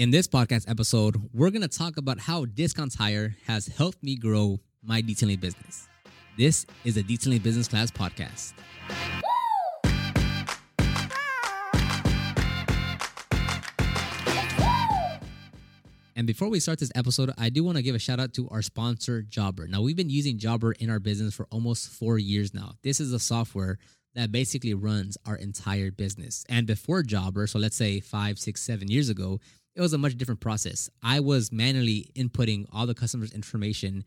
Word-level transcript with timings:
In 0.00 0.10
this 0.10 0.26
podcast 0.26 0.66
episode, 0.66 1.28
we're 1.34 1.50
going 1.50 1.60
to 1.60 1.68
talk 1.68 1.98
about 1.98 2.18
how 2.18 2.46
Discount 2.46 2.96
Tire 2.96 3.36
has 3.46 3.66
helped 3.66 4.02
me 4.02 4.16
grow 4.16 4.58
my 4.82 5.02
detailing 5.02 5.40
business. 5.40 5.90
This 6.38 6.64
is 6.86 6.96
a 6.96 7.02
Detailing 7.02 7.40
Business 7.40 7.68
Class 7.68 7.90
podcast. 7.90 8.54
And 16.16 16.26
before 16.26 16.48
we 16.48 16.60
start 16.60 16.78
this 16.78 16.90
episode, 16.94 17.32
I 17.36 17.50
do 17.50 17.62
want 17.62 17.76
to 17.76 17.82
give 17.82 17.94
a 17.94 17.98
shout 17.98 18.18
out 18.18 18.32
to 18.34 18.48
our 18.48 18.62
sponsor, 18.62 19.20
Jobber. 19.20 19.68
Now, 19.68 19.82
we've 19.82 19.96
been 19.96 20.08
using 20.08 20.38
Jobber 20.38 20.72
in 20.72 20.88
our 20.88 20.98
business 20.98 21.34
for 21.34 21.46
almost 21.50 21.90
four 21.90 22.16
years 22.18 22.54
now. 22.54 22.72
This 22.82 23.00
is 23.00 23.12
a 23.12 23.18
software 23.18 23.76
that 24.14 24.32
basically 24.32 24.74
runs 24.74 25.16
our 25.26 25.36
entire 25.36 25.90
business. 25.90 26.44
And 26.48 26.66
before 26.66 27.02
Jobber, 27.02 27.46
so 27.46 27.58
let's 27.58 27.76
say 27.76 28.00
five, 28.00 28.38
six, 28.38 28.60
seven 28.62 28.88
years 28.88 29.08
ago, 29.08 29.40
it 29.80 29.82
was 29.82 29.94
a 29.94 29.98
much 29.98 30.14
different 30.16 30.40
process. 30.40 30.90
I 31.02 31.20
was 31.20 31.50
manually 31.50 32.10
inputting 32.14 32.66
all 32.70 32.86
the 32.86 32.94
customers' 32.94 33.32
information 33.32 34.04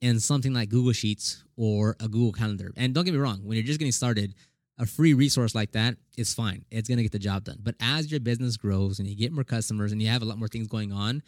in 0.00 0.20
something 0.20 0.54
like 0.54 0.68
Google 0.68 0.92
Sheets 0.92 1.42
or 1.56 1.96
a 1.98 2.06
Google 2.06 2.30
Calendar. 2.30 2.70
And 2.76 2.94
don't 2.94 3.04
get 3.04 3.14
me 3.14 3.18
wrong, 3.18 3.40
when 3.42 3.56
you're 3.56 3.66
just 3.66 3.80
getting 3.80 3.90
started, 3.90 4.36
a 4.78 4.86
free 4.86 5.14
resource 5.14 5.56
like 5.56 5.72
that 5.72 5.96
is 6.16 6.32
fine. 6.34 6.64
It's 6.70 6.88
going 6.88 6.98
to 6.98 7.02
get 7.02 7.10
the 7.10 7.18
job 7.18 7.42
done. 7.42 7.58
But 7.60 7.74
as 7.80 8.12
your 8.12 8.20
business 8.20 8.56
grows 8.56 9.00
and 9.00 9.08
you 9.08 9.16
get 9.16 9.32
more 9.32 9.42
customers 9.42 9.90
and 9.90 10.00
you 10.00 10.06
have 10.06 10.22
a 10.22 10.24
lot 10.24 10.38
more 10.38 10.46
things 10.46 10.68
going 10.68 10.92
on, 10.92 11.24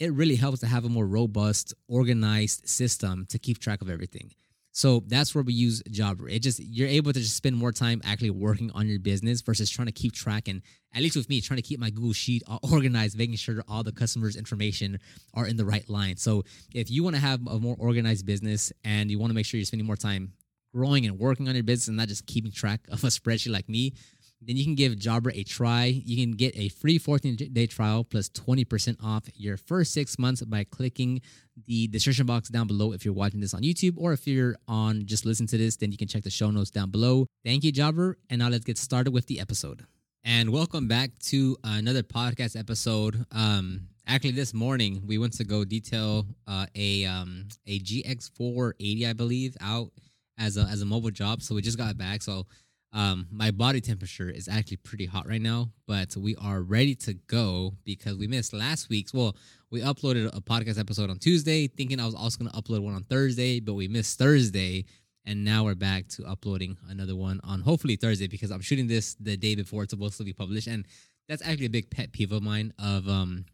it 0.00 0.12
really 0.12 0.34
helps 0.34 0.58
to 0.60 0.66
have 0.66 0.84
a 0.84 0.88
more 0.88 1.06
robust, 1.06 1.74
organized 1.86 2.68
system 2.68 3.24
to 3.28 3.38
keep 3.38 3.60
track 3.60 3.82
of 3.82 3.88
everything. 3.88 4.32
So 4.78 5.02
that's 5.08 5.34
where 5.34 5.42
we 5.42 5.54
use 5.54 5.82
Jobber. 5.90 6.28
It 6.28 6.40
just 6.40 6.60
you're 6.60 6.86
able 6.86 7.12
to 7.12 7.18
just 7.18 7.34
spend 7.34 7.56
more 7.56 7.72
time 7.72 8.00
actually 8.04 8.30
working 8.30 8.70
on 8.76 8.86
your 8.86 9.00
business 9.00 9.40
versus 9.40 9.68
trying 9.68 9.86
to 9.86 9.92
keep 9.92 10.12
track 10.12 10.46
and 10.46 10.62
at 10.94 11.02
least 11.02 11.16
with 11.16 11.28
me 11.28 11.40
trying 11.40 11.56
to 11.56 11.64
keep 11.64 11.80
my 11.80 11.90
Google 11.90 12.12
Sheet 12.12 12.44
organized, 12.62 13.18
making 13.18 13.34
sure 13.34 13.64
all 13.66 13.82
the 13.82 13.90
customers' 13.90 14.36
information 14.36 15.00
are 15.34 15.48
in 15.48 15.56
the 15.56 15.64
right 15.64 15.88
line. 15.90 16.16
So 16.16 16.44
if 16.72 16.92
you 16.92 17.02
want 17.02 17.16
to 17.16 17.20
have 17.20 17.44
a 17.48 17.58
more 17.58 17.74
organized 17.76 18.24
business 18.24 18.72
and 18.84 19.10
you 19.10 19.18
want 19.18 19.30
to 19.30 19.34
make 19.34 19.46
sure 19.46 19.58
you're 19.58 19.64
spending 19.64 19.84
more 19.84 19.96
time 19.96 20.34
growing 20.72 21.06
and 21.06 21.18
working 21.18 21.48
on 21.48 21.56
your 21.56 21.64
business 21.64 21.88
and 21.88 21.96
not 21.96 22.06
just 22.06 22.24
keeping 22.26 22.52
track 22.52 22.82
of 22.88 23.02
a 23.02 23.08
spreadsheet 23.08 23.50
like 23.50 23.68
me, 23.68 23.94
then 24.40 24.56
you 24.56 24.64
can 24.64 24.74
give 24.74 24.96
Jobber 24.98 25.30
a 25.34 25.42
try. 25.42 25.86
You 25.86 26.16
can 26.24 26.32
get 26.32 26.56
a 26.56 26.68
free 26.68 26.98
14 26.98 27.36
day 27.52 27.66
trial 27.66 28.04
plus 28.04 28.28
20% 28.28 28.96
off 29.02 29.24
your 29.34 29.56
first 29.56 29.92
six 29.92 30.18
months 30.18 30.42
by 30.42 30.64
clicking 30.64 31.20
the 31.66 31.88
description 31.88 32.26
box 32.26 32.48
down 32.48 32.66
below 32.68 32.92
if 32.92 33.04
you're 33.04 33.14
watching 33.14 33.40
this 33.40 33.52
on 33.54 33.62
YouTube, 33.62 33.94
or 33.96 34.12
if 34.12 34.26
you're 34.26 34.56
on 34.68 35.06
just 35.06 35.26
listen 35.26 35.46
to 35.48 35.58
this, 35.58 35.76
then 35.76 35.90
you 35.90 35.98
can 35.98 36.06
check 36.08 36.22
the 36.22 36.30
show 36.30 36.50
notes 36.50 36.70
down 36.70 36.90
below. 36.90 37.26
Thank 37.44 37.64
you, 37.64 37.72
Jobber. 37.72 38.16
And 38.30 38.38
now 38.38 38.48
let's 38.48 38.64
get 38.64 38.78
started 38.78 39.10
with 39.12 39.26
the 39.26 39.40
episode. 39.40 39.84
And 40.24 40.50
welcome 40.50 40.88
back 40.88 41.18
to 41.30 41.56
another 41.64 42.02
podcast 42.02 42.58
episode. 42.58 43.24
Um, 43.32 43.88
actually, 44.06 44.32
this 44.32 44.54
morning 44.54 45.02
we 45.06 45.18
went 45.18 45.32
to 45.34 45.44
go 45.44 45.64
detail 45.64 46.26
uh, 46.46 46.66
a 46.76 47.04
um, 47.06 47.48
a 47.66 47.80
GX480, 47.80 49.08
I 49.08 49.12
believe, 49.14 49.56
out 49.60 49.90
as 50.38 50.56
a 50.56 50.62
as 50.62 50.82
a 50.82 50.86
mobile 50.86 51.10
job. 51.10 51.42
So 51.42 51.54
we 51.54 51.62
just 51.62 51.78
got 51.78 51.96
back. 51.96 52.22
So 52.22 52.46
um, 52.92 53.26
my 53.30 53.50
body 53.50 53.80
temperature 53.80 54.30
is 54.30 54.48
actually 54.48 54.78
pretty 54.78 55.04
hot 55.04 55.28
right 55.28 55.42
now, 55.42 55.70
but 55.86 56.16
we 56.16 56.34
are 56.36 56.62
ready 56.62 56.94
to 56.96 57.14
go 57.14 57.74
because 57.84 58.16
we 58.16 58.26
missed 58.26 58.52
last 58.54 58.88
week's. 58.88 59.12
Well, 59.12 59.36
we 59.70 59.82
uploaded 59.82 60.34
a 60.34 60.40
podcast 60.40 60.78
episode 60.78 61.10
on 61.10 61.18
Tuesday, 61.18 61.66
thinking 61.66 62.00
I 62.00 62.06
was 62.06 62.14
also 62.14 62.38
going 62.38 62.50
to 62.50 62.56
upload 62.56 62.80
one 62.80 62.94
on 62.94 63.04
Thursday, 63.04 63.60
but 63.60 63.74
we 63.74 63.88
missed 63.88 64.18
Thursday, 64.18 64.86
and 65.26 65.44
now 65.44 65.64
we're 65.64 65.74
back 65.74 66.08
to 66.08 66.24
uploading 66.24 66.78
another 66.88 67.14
one 67.14 67.40
on 67.44 67.60
hopefully 67.60 67.96
Thursday 67.96 68.26
because 68.26 68.50
I'm 68.50 68.62
shooting 68.62 68.86
this 68.86 69.14
the 69.20 69.36
day 69.36 69.54
before 69.54 69.82
it's 69.82 69.90
supposed 69.90 70.16
to 70.16 70.24
be 70.24 70.32
published, 70.32 70.66
and 70.66 70.86
that's 71.28 71.42
actually 71.46 71.66
a 71.66 71.70
big 71.70 71.90
pet 71.90 72.12
peeve 72.12 72.32
of 72.32 72.42
mine. 72.42 72.72
Of 72.78 73.06
um, 73.06 73.44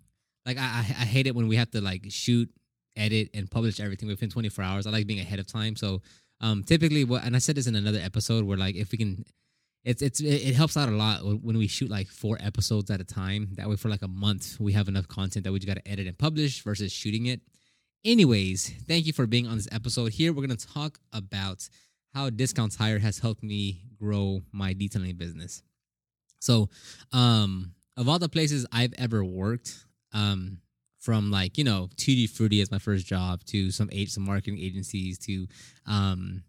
like 0.46 0.58
I 0.58 0.78
I 0.78 1.04
hate 1.04 1.26
it 1.26 1.34
when 1.34 1.48
we 1.48 1.56
have 1.56 1.72
to 1.72 1.80
like 1.80 2.04
shoot, 2.08 2.48
edit, 2.94 3.30
and 3.34 3.50
publish 3.50 3.80
everything 3.80 4.08
within 4.08 4.30
24 4.30 4.62
hours. 4.62 4.86
I 4.86 4.90
like 4.90 5.08
being 5.08 5.18
ahead 5.18 5.40
of 5.40 5.48
time, 5.48 5.74
so 5.74 6.02
um, 6.44 6.62
typically, 6.62 7.04
what 7.04 7.24
and 7.24 7.34
I 7.34 7.38
said 7.38 7.56
this 7.56 7.66
in 7.66 7.74
another 7.74 8.00
episode 8.02 8.44
where 8.44 8.58
like 8.58 8.76
if 8.76 8.92
we 8.92 8.98
can, 8.98 9.24
it's 9.82 10.02
it's 10.02 10.20
it 10.20 10.54
helps 10.54 10.76
out 10.76 10.90
a 10.90 10.92
lot 10.92 11.24
when 11.42 11.56
we 11.56 11.66
shoot 11.66 11.88
like 11.88 12.08
four 12.08 12.36
episodes 12.38 12.90
at 12.90 13.00
a 13.00 13.04
time. 13.04 13.48
That 13.52 13.66
way, 13.66 13.76
for 13.76 13.88
like 13.88 14.02
a 14.02 14.08
month, 14.08 14.60
we 14.60 14.74
have 14.74 14.86
enough 14.86 15.08
content 15.08 15.44
that 15.44 15.52
we 15.52 15.58
just 15.58 15.66
got 15.66 15.82
to 15.82 15.90
edit 15.90 16.06
and 16.06 16.18
publish 16.18 16.62
versus 16.62 16.92
shooting 16.92 17.26
it. 17.26 17.40
Anyways, 18.04 18.74
thank 18.86 19.06
you 19.06 19.14
for 19.14 19.26
being 19.26 19.46
on 19.46 19.56
this 19.56 19.68
episode. 19.72 20.12
Here, 20.12 20.34
we're 20.34 20.42
gonna 20.46 20.56
talk 20.56 20.98
about 21.14 21.66
how 22.12 22.28
Discount 22.28 22.72
Tire 22.76 22.98
has 22.98 23.18
helped 23.18 23.42
me 23.42 23.80
grow 23.98 24.42
my 24.52 24.74
detailing 24.74 25.16
business. 25.16 25.62
So, 26.40 26.68
um, 27.10 27.72
of 27.96 28.06
all 28.06 28.18
the 28.18 28.28
places 28.28 28.66
I've 28.70 28.92
ever 28.98 29.24
worked, 29.24 29.86
um, 30.12 30.58
from 31.04 31.30
like 31.30 31.58
you 31.58 31.64
know 31.64 31.88
Tutti 31.98 32.26
Frutti 32.26 32.62
as 32.62 32.70
my 32.70 32.78
first 32.78 33.06
job 33.06 33.44
to 33.44 33.70
some 33.70 33.90
age 33.92 34.10
some 34.10 34.24
marketing 34.24 34.58
agencies 34.58 35.18
to 35.18 35.46
um, 35.86 36.42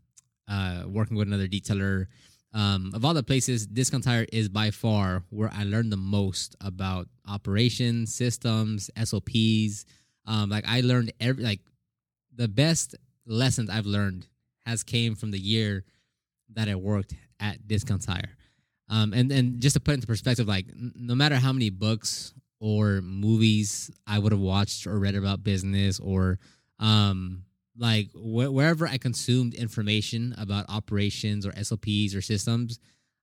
uh, 0.50 0.84
working 0.88 1.18
with 1.18 1.28
another 1.28 1.48
detailer. 1.48 2.08
Um, 2.54 2.92
of 2.96 3.04
all 3.04 3.14
the 3.14 3.22
places, 3.22 3.68
Discount 3.68 4.06
Tire 4.06 4.26
is 4.32 4.48
by 4.48 4.72
far 4.72 5.24
where 5.30 5.52
I 5.54 5.66
learned 5.66 5.92
the 5.92 5.98
most 5.98 6.56
about 6.62 7.10
operations, 7.28 8.16
systems, 8.16 8.90
SOPs. 9.04 9.86
Um, 10.26 10.50
like 10.50 10.64
I 10.66 10.80
learned 10.80 11.12
every 11.20 11.44
like 11.44 11.60
the 12.34 12.48
best 12.48 12.96
lessons 13.28 13.70
I've 13.70 13.86
learned 13.86 14.28
has 14.66 14.84
came 14.84 15.16
from 15.16 15.32
the 15.32 15.40
year 15.40 15.84
that 16.54 16.70
I 16.70 16.76
worked 16.76 17.14
at 17.42 17.68
Discount 17.68 18.04
Tire. 18.04 18.38
Um, 18.88 19.12
and 19.12 19.30
and 19.34 19.60
just 19.60 19.74
to 19.74 19.82
put 19.82 19.96
into 19.96 20.08
perspective, 20.08 20.48
like 20.48 20.68
no 20.74 21.14
matter 21.14 21.36
how 21.36 21.52
many 21.52 21.70
books 21.70 22.34
or 22.66 23.00
movies 23.04 23.92
I 24.08 24.18
would 24.18 24.32
have 24.32 24.42
watched 24.42 24.88
or 24.88 24.98
read 24.98 25.14
about 25.14 25.44
business 25.44 26.00
or 26.00 26.40
um 26.80 27.44
like 27.78 28.10
wh- 28.14 28.52
wherever 28.52 28.88
I 28.88 28.98
consumed 28.98 29.54
information 29.54 30.34
about 30.36 30.66
operations 30.68 31.46
or 31.46 31.54
SOPs 31.62 32.16
or 32.16 32.22
systems, 32.22 32.80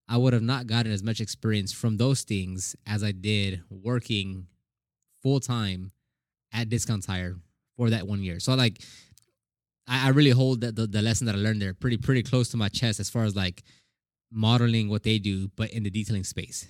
I 0.08 0.16
would 0.16 0.32
have 0.32 0.42
not 0.42 0.68
gotten 0.68 0.92
as 0.92 1.02
much 1.02 1.20
experience 1.20 1.72
from 1.72 1.96
those 1.96 2.22
things 2.22 2.76
as 2.86 3.02
I 3.02 3.10
did 3.10 3.62
working 3.68 4.46
full 5.24 5.40
time 5.40 5.90
at 6.52 6.68
Discount 6.68 7.02
Tire 7.04 7.34
for 7.76 7.90
that 7.90 8.06
one 8.06 8.22
year. 8.22 8.38
So 8.38 8.54
like 8.54 8.80
I, 9.88 10.06
I 10.06 10.08
really 10.10 10.30
hold 10.30 10.60
that 10.60 10.76
the, 10.76 10.86
the 10.86 11.02
lesson 11.02 11.26
that 11.26 11.34
I 11.34 11.38
learned 11.38 11.60
there 11.60 11.74
pretty 11.74 11.96
pretty 11.96 12.22
close 12.22 12.48
to 12.50 12.56
my 12.56 12.68
chest 12.68 13.00
as 13.00 13.10
far 13.10 13.24
as 13.24 13.34
like 13.34 13.64
modeling 14.30 14.88
what 14.88 15.02
they 15.02 15.18
do, 15.18 15.48
but 15.56 15.70
in 15.70 15.82
the 15.82 15.90
detailing 15.90 16.22
space. 16.22 16.68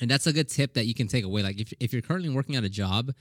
And 0.00 0.10
that's 0.10 0.26
a 0.26 0.32
good 0.32 0.48
tip 0.48 0.74
that 0.74 0.86
you 0.86 0.94
can 0.94 1.08
take 1.08 1.24
away. 1.24 1.42
Like 1.42 1.60
if, 1.60 1.72
if 1.80 1.92
you're 1.92 2.02
currently 2.02 2.28
working 2.28 2.56
at 2.56 2.64
a 2.64 2.68
job, 2.68 3.12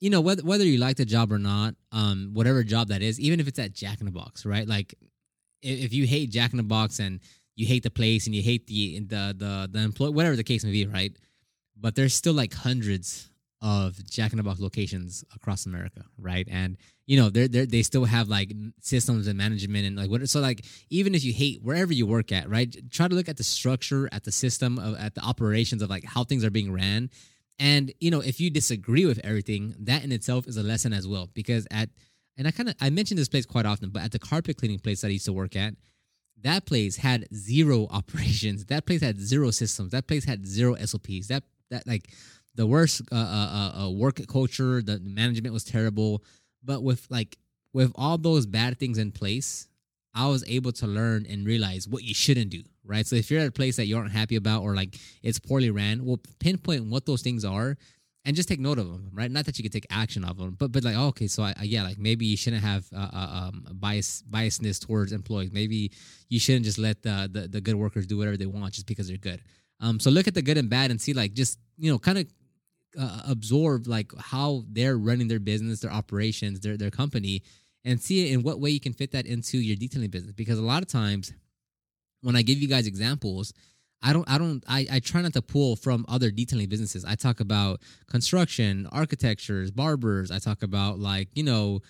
you 0.00 0.10
know, 0.10 0.20
whether, 0.20 0.42
whether 0.42 0.64
you 0.64 0.78
like 0.78 0.96
the 0.96 1.04
job 1.04 1.32
or 1.32 1.38
not, 1.38 1.74
um, 1.92 2.30
whatever 2.32 2.62
job 2.62 2.88
that 2.88 3.02
is, 3.02 3.20
even 3.20 3.40
if 3.40 3.48
it's 3.48 3.58
at 3.58 3.72
Jack 3.72 4.00
in 4.00 4.06
the 4.06 4.12
Box, 4.12 4.46
right? 4.46 4.66
Like 4.66 4.94
if, 5.60 5.92
you 5.92 6.06
hate 6.06 6.30
Jack 6.30 6.52
in 6.52 6.56
the 6.56 6.62
Box 6.62 6.98
and 7.00 7.20
you 7.56 7.66
hate 7.66 7.82
the 7.82 7.90
place 7.90 8.26
and 8.26 8.34
you 8.34 8.42
hate 8.42 8.66
the, 8.66 9.00
the, 9.00 9.34
the, 9.36 9.68
the 9.70 9.78
employee, 9.80 10.10
whatever 10.10 10.36
the 10.36 10.44
case 10.44 10.64
may 10.64 10.70
be, 10.70 10.86
right? 10.86 11.12
But 11.76 11.94
there's 11.94 12.14
still 12.14 12.34
like 12.34 12.54
hundreds 12.54 13.30
of 13.60 14.04
Jack 14.08 14.32
in 14.32 14.36
the 14.36 14.42
Box 14.42 14.60
locations 14.60 15.24
across 15.34 15.66
America, 15.66 16.04
right? 16.16 16.46
And 16.50 16.76
you 17.06 17.18
know, 17.18 17.28
they 17.30 17.46
they 17.46 17.82
still 17.82 18.04
have 18.04 18.28
like 18.28 18.52
systems 18.80 19.26
and 19.26 19.36
management 19.36 19.86
and 19.86 19.96
like 19.96 20.10
what. 20.10 20.28
So 20.28 20.40
like, 20.40 20.64
even 20.90 21.14
if 21.14 21.24
you 21.24 21.32
hate 21.32 21.62
wherever 21.62 21.92
you 21.92 22.06
work 22.06 22.32
at, 22.32 22.48
right? 22.48 22.74
Try 22.90 23.08
to 23.08 23.14
look 23.14 23.28
at 23.28 23.36
the 23.36 23.44
structure, 23.44 24.08
at 24.12 24.24
the 24.24 24.32
system, 24.32 24.78
of, 24.78 24.96
at 24.98 25.14
the 25.14 25.22
operations 25.22 25.82
of 25.82 25.90
like 25.90 26.04
how 26.04 26.24
things 26.24 26.44
are 26.44 26.50
being 26.50 26.72
ran. 26.72 27.10
And 27.58 27.92
you 27.98 28.10
know, 28.10 28.20
if 28.20 28.40
you 28.40 28.50
disagree 28.50 29.06
with 29.06 29.20
everything, 29.24 29.74
that 29.80 30.04
in 30.04 30.12
itself 30.12 30.46
is 30.46 30.56
a 30.56 30.62
lesson 30.62 30.92
as 30.92 31.08
well. 31.08 31.28
Because 31.34 31.66
at 31.70 31.88
and 32.36 32.46
I 32.46 32.52
kind 32.52 32.68
of 32.68 32.76
I 32.80 32.90
mentioned 32.90 33.18
this 33.18 33.28
place 33.28 33.46
quite 33.46 33.66
often, 33.66 33.90
but 33.90 34.02
at 34.02 34.12
the 34.12 34.18
carpet 34.18 34.56
cleaning 34.56 34.78
place 34.78 35.00
that 35.00 35.08
I 35.08 35.12
used 35.12 35.26
to 35.26 35.32
work 35.32 35.56
at, 35.56 35.74
that 36.42 36.66
place 36.66 36.96
had 36.96 37.26
zero 37.34 37.86
operations. 37.90 38.66
That 38.66 38.86
place 38.86 39.00
had 39.00 39.20
zero 39.20 39.50
systems. 39.50 39.90
That 39.90 40.06
place 40.06 40.24
had 40.24 40.46
zero 40.46 40.76
SOPs. 40.76 41.28
That 41.28 41.42
that 41.70 41.86
like 41.86 42.10
the 42.58 42.66
worst 42.66 43.02
uh, 43.12 43.14
uh, 43.14 43.18
uh, 43.18 43.84
uh, 43.84 43.90
work 43.90 44.20
culture. 44.26 44.82
The 44.82 44.98
management 44.98 45.54
was 45.54 45.64
terrible. 45.64 46.24
But 46.62 46.82
with 46.82 47.06
like 47.08 47.38
with 47.72 47.92
all 47.94 48.18
those 48.18 48.46
bad 48.46 48.78
things 48.78 48.98
in 48.98 49.12
place, 49.12 49.68
I 50.12 50.26
was 50.26 50.44
able 50.48 50.72
to 50.72 50.86
learn 50.88 51.24
and 51.30 51.46
realize 51.46 51.86
what 51.86 52.02
you 52.02 52.14
shouldn't 52.14 52.50
do. 52.50 52.62
Right. 52.84 53.06
So 53.06 53.14
if 53.14 53.30
you're 53.30 53.40
at 53.40 53.46
a 53.46 53.52
place 53.52 53.76
that 53.76 53.86
you 53.86 53.96
aren't 53.96 54.10
happy 54.10 54.34
about 54.34 54.62
or 54.62 54.74
like 54.74 54.98
it's 55.22 55.38
poorly 55.38 55.70
ran, 55.70 56.04
well, 56.04 56.18
pinpoint 56.40 56.86
what 56.86 57.06
those 57.06 57.22
things 57.22 57.44
are 57.44 57.76
and 58.24 58.34
just 58.34 58.48
take 58.48 58.58
note 58.58 58.78
of 58.78 58.88
them, 58.88 59.10
right? 59.14 59.30
Not 59.30 59.46
that 59.46 59.56
you 59.58 59.62
can 59.62 59.70
take 59.70 59.86
action 59.88 60.24
of 60.24 60.36
them, 60.36 60.56
but 60.58 60.72
but 60.72 60.82
like, 60.82 60.96
oh, 60.96 61.06
okay, 61.08 61.28
so 61.28 61.44
I, 61.44 61.54
I, 61.56 61.62
yeah, 61.62 61.84
like 61.84 61.98
maybe 61.98 62.26
you 62.26 62.36
shouldn't 62.36 62.64
have 62.64 62.86
uh, 62.92 63.08
uh, 63.12 63.48
um, 63.48 63.66
bias 63.74 64.24
biasness 64.28 64.84
towards 64.84 65.12
employees. 65.12 65.52
Maybe 65.52 65.92
you 66.28 66.40
shouldn't 66.40 66.64
just 66.64 66.78
let 66.78 67.02
the, 67.02 67.30
the 67.32 67.46
the 67.46 67.60
good 67.60 67.76
workers 67.76 68.06
do 68.08 68.18
whatever 68.18 68.36
they 68.36 68.46
want 68.46 68.74
just 68.74 68.88
because 68.88 69.06
they're 69.06 69.16
good. 69.16 69.40
Um, 69.80 70.00
so 70.00 70.10
look 70.10 70.26
at 70.26 70.34
the 70.34 70.42
good 70.42 70.58
and 70.58 70.68
bad 70.68 70.90
and 70.90 71.00
see 71.00 71.12
like 71.12 71.34
just 71.34 71.60
you 71.76 71.92
know 71.92 71.98
kind 72.00 72.18
of 72.18 72.26
uh, 72.98 73.22
absorb 73.26 73.86
like 73.86 74.12
how 74.18 74.64
they're 74.70 74.96
running 74.96 75.28
their 75.28 75.40
business, 75.40 75.80
their 75.80 75.92
operations, 75.92 76.60
their 76.60 76.76
their 76.76 76.90
company, 76.90 77.42
and 77.84 78.00
see 78.00 78.32
in 78.32 78.42
what 78.42 78.60
way 78.60 78.70
you 78.70 78.80
can 78.80 78.92
fit 78.92 79.12
that 79.12 79.26
into 79.26 79.58
your 79.58 79.76
detailing 79.76 80.10
business. 80.10 80.32
Because 80.32 80.58
a 80.58 80.62
lot 80.62 80.82
of 80.82 80.88
times, 80.88 81.32
when 82.22 82.36
I 82.36 82.42
give 82.42 82.58
you 82.58 82.68
guys 82.68 82.86
examples, 82.86 83.52
I 84.02 84.12
don't, 84.12 84.28
I 84.30 84.38
don't, 84.38 84.64
I, 84.68 84.86
I 84.92 85.00
try 85.00 85.22
not 85.22 85.32
to 85.32 85.42
pull 85.42 85.76
from 85.76 86.04
other 86.08 86.30
detailing 86.30 86.68
businesses. 86.68 87.04
I 87.04 87.16
talk 87.16 87.40
about 87.40 87.80
construction, 88.08 88.88
architectures, 88.92 89.70
barbers. 89.70 90.30
I 90.30 90.38
talk 90.38 90.62
about 90.62 90.98
like, 90.98 91.28
you 91.34 91.42
know, 91.42 91.80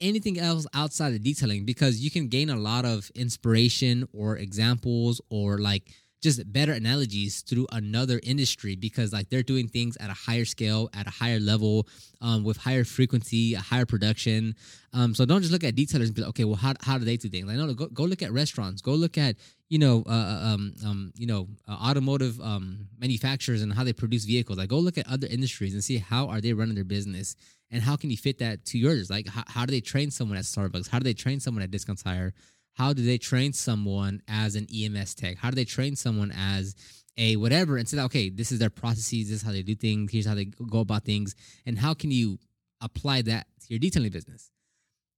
anything 0.00 0.38
else 0.38 0.66
outside 0.74 1.14
of 1.14 1.22
detailing 1.22 1.64
because 1.64 2.00
you 2.00 2.10
can 2.10 2.28
gain 2.28 2.50
a 2.50 2.56
lot 2.56 2.84
of 2.84 3.10
inspiration 3.14 4.06
or 4.12 4.36
examples 4.36 5.20
or 5.30 5.58
like 5.58 5.90
just 6.24 6.50
better 6.50 6.72
analogies 6.72 7.42
through 7.42 7.66
another 7.70 8.18
industry 8.22 8.76
because 8.76 9.12
like 9.12 9.28
they're 9.28 9.42
doing 9.42 9.68
things 9.68 9.94
at 9.98 10.08
a 10.08 10.14
higher 10.14 10.46
scale 10.46 10.88
at 10.94 11.06
a 11.06 11.10
higher 11.10 11.38
level 11.38 11.86
um, 12.22 12.42
with 12.44 12.56
higher 12.56 12.82
frequency 12.82 13.52
a 13.52 13.60
higher 13.60 13.84
production. 13.84 14.56
Um, 14.94 15.14
so 15.14 15.26
don't 15.26 15.42
just 15.42 15.52
look 15.52 15.64
at 15.64 15.76
detailers 15.76 16.06
and 16.06 16.14
be 16.14 16.22
like 16.22 16.30
okay 16.30 16.44
well 16.44 16.56
how, 16.56 16.72
how 16.80 16.96
do 16.96 17.04
they 17.04 17.18
do 17.18 17.28
things? 17.28 17.46
Like 17.46 17.58
no, 17.58 17.66
no 17.66 17.74
go, 17.74 17.88
go 17.88 18.04
look 18.04 18.22
at 18.22 18.32
restaurants. 18.32 18.80
Go 18.80 18.92
look 18.92 19.18
at 19.18 19.36
you 19.68 19.78
know 19.78 20.02
uh, 20.06 20.12
uh 20.12 20.54
um, 20.54 20.74
um, 20.86 21.12
you 21.14 21.26
know 21.26 21.46
uh, 21.68 21.72
automotive 21.72 22.40
um, 22.40 22.88
manufacturers 22.98 23.60
and 23.60 23.70
how 23.70 23.84
they 23.84 23.92
produce 23.92 24.24
vehicles. 24.24 24.56
Like 24.56 24.70
go 24.70 24.78
look 24.78 24.96
at 24.96 25.06
other 25.06 25.26
industries 25.26 25.74
and 25.74 25.84
see 25.84 25.98
how 25.98 26.28
are 26.28 26.40
they 26.40 26.54
running 26.54 26.74
their 26.74 26.84
business 26.84 27.36
and 27.70 27.82
how 27.82 27.96
can 27.96 28.08
you 28.08 28.16
fit 28.16 28.38
that 28.38 28.64
to 28.66 28.78
yours? 28.78 29.10
Like 29.10 29.28
how, 29.28 29.44
how 29.46 29.66
do 29.66 29.72
they 29.72 29.82
train 29.82 30.10
someone 30.10 30.38
at 30.38 30.44
starbucks? 30.44 30.88
How 30.88 30.98
do 30.98 31.04
they 31.04 31.12
train 31.12 31.38
someone 31.38 31.62
at 31.62 31.70
discount 31.70 32.02
tire 32.02 32.32
how 32.74 32.92
do 32.92 33.04
they 33.04 33.18
train 33.18 33.52
someone 33.52 34.22
as 34.28 34.56
an 34.56 34.66
EMS 34.72 35.14
tech? 35.14 35.38
How 35.38 35.50
do 35.50 35.56
they 35.56 35.64
train 35.64 35.96
someone 35.96 36.32
as 36.32 36.74
a 37.16 37.36
whatever 37.36 37.76
and 37.76 37.88
say, 37.88 38.00
okay, 38.00 38.28
this 38.28 38.50
is 38.52 38.58
their 38.58 38.70
processes, 38.70 39.30
this 39.30 39.40
is 39.40 39.42
how 39.42 39.52
they 39.52 39.62
do 39.62 39.74
things, 39.74 40.12
here's 40.12 40.26
how 40.26 40.34
they 40.34 40.46
go 40.46 40.80
about 40.80 41.04
things, 41.04 41.34
and 41.64 41.78
how 41.78 41.94
can 41.94 42.10
you 42.10 42.38
apply 42.80 43.22
that 43.22 43.46
to 43.60 43.66
your 43.68 43.78
detailing 43.78 44.10
business? 44.10 44.50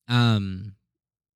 Um, 0.09 0.75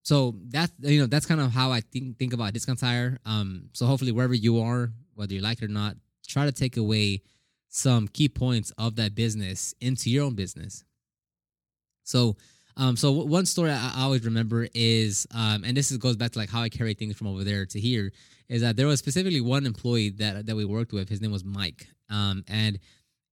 so 0.03 0.35
that's 0.49 0.73
you 0.81 1.01
know 1.01 1.07
that's 1.07 1.27
kind 1.27 1.41
of 1.41 1.51
how 1.53 1.73
I 1.73 1.81
think 1.81 2.19
think 2.19 2.33
about 2.33 2.53
discount 2.53 2.79
tire. 2.79 3.19
Um, 3.25 3.71
so 3.73 3.87
hopefully 3.87 4.13
wherever 4.13 4.35
you 4.35 4.61
are, 4.61 4.91
whether 5.15 5.35
you 5.35 5.41
like 5.41 5.63
it 5.63 5.65
or 5.65 5.69
not, 5.69 5.97
try 6.27 6.45
to 6.45 6.53
take 6.53 6.77
away 6.77 7.23
some 7.69 8.09
key 8.09 8.29
points 8.29 8.73
of 8.79 8.97
that 8.97 9.15
business 9.15 9.75
into 9.81 10.11
your 10.11 10.25
own 10.25 10.35
business. 10.35 10.85
So 12.03 12.37
um, 12.77 12.97
so 12.97 13.13
one 13.13 13.47
story 13.47 13.71
I, 13.71 14.03
always 14.03 14.25
remember 14.25 14.69
is, 14.75 15.27
um, 15.35 15.65
and 15.65 15.77
this 15.77 15.91
is, 15.91 15.99
goes 15.99 16.17
back 16.17 16.33
to 16.33 16.39
like 16.39 16.51
how 16.51 16.63
I 16.63 16.69
carry 16.69 16.95
things 16.95 17.17
from 17.17 17.27
over 17.27 17.45
there 17.45 17.67
to 17.67 17.81
here, 17.81 18.13
is 18.49 18.63
that 18.63 18.77
there 18.77 18.87
was 18.87 18.99
specifically 18.99 19.41
one 19.41 19.67
employee 19.67 20.11
that 20.11 20.47
that 20.47 20.57
we 20.57 20.65
worked 20.65 20.93
with. 20.93 21.09
His 21.09 21.21
name 21.21 21.33
was 21.33 21.45
Mike, 21.45 21.89
um, 22.09 22.45
and 22.49 22.79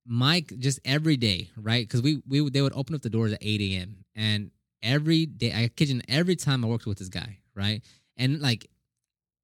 Mike 0.06 0.52
just 0.58 0.81
every 0.85 1.17
day, 1.17 1.50
right? 1.56 1.87
Because 1.87 2.02
we 2.02 2.23
we 2.26 2.49
they 2.50 2.62
would 2.62 2.75
open 2.75 2.94
up 2.94 3.02
the 3.02 3.11
doors 3.11 3.32
at 3.32 3.38
eight 3.43 3.61
a.m. 3.61 4.05
and 4.14 4.50
every 4.82 5.26
day, 5.26 5.52
I 5.52 5.69
kid 5.69 5.88
you, 5.88 6.00
every 6.08 6.37
time 6.37 6.64
I 6.64 6.69
worked 6.69 6.87
with 6.87 6.99
this 6.99 7.08
guy, 7.08 7.38
right, 7.55 7.82
and 8.17 8.40
like 8.40 8.69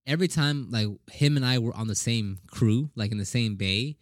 every 0.06 0.29
time 0.29 0.70
like 0.70 0.88
him 1.11 1.37
and 1.37 1.44
I 1.44 1.58
were 1.58 1.75
on 1.75 1.87
the 1.87 1.94
same 1.94 2.38
crew, 2.50 2.91
like 2.94 3.12
in 3.12 3.19
the 3.19 3.25
same 3.25 3.56
bay, 3.56 3.96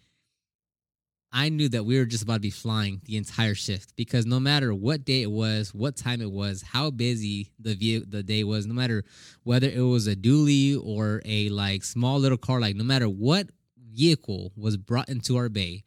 I 1.32 1.48
knew 1.48 1.70
that 1.70 1.86
we 1.86 1.98
were 1.98 2.04
just 2.04 2.22
about 2.22 2.34
to 2.34 2.40
be 2.40 2.50
flying 2.50 3.00
the 3.06 3.16
entire 3.16 3.54
shift 3.54 3.96
because 3.96 4.26
no 4.26 4.38
matter 4.38 4.74
what 4.74 5.06
day 5.06 5.22
it 5.22 5.30
was, 5.30 5.72
what 5.72 5.96
time 5.96 6.20
it 6.20 6.30
was, 6.30 6.60
how 6.60 6.90
busy 6.90 7.52
the 7.58 8.04
the 8.06 8.22
day 8.22 8.44
was, 8.44 8.66
no 8.66 8.74
matter 8.74 9.02
whether 9.42 9.66
it 9.68 9.80
was 9.80 10.06
a 10.06 10.14
dually 10.14 10.78
or 10.82 11.22
a 11.24 11.48
like 11.48 11.84
small 11.84 12.18
little 12.18 12.36
car, 12.36 12.60
like 12.60 12.76
no 12.76 12.84
matter 12.84 13.08
what 13.08 13.48
vehicle 13.78 14.52
was 14.56 14.76
brought 14.76 15.08
into 15.08 15.38
our 15.38 15.48
bay, 15.48 15.84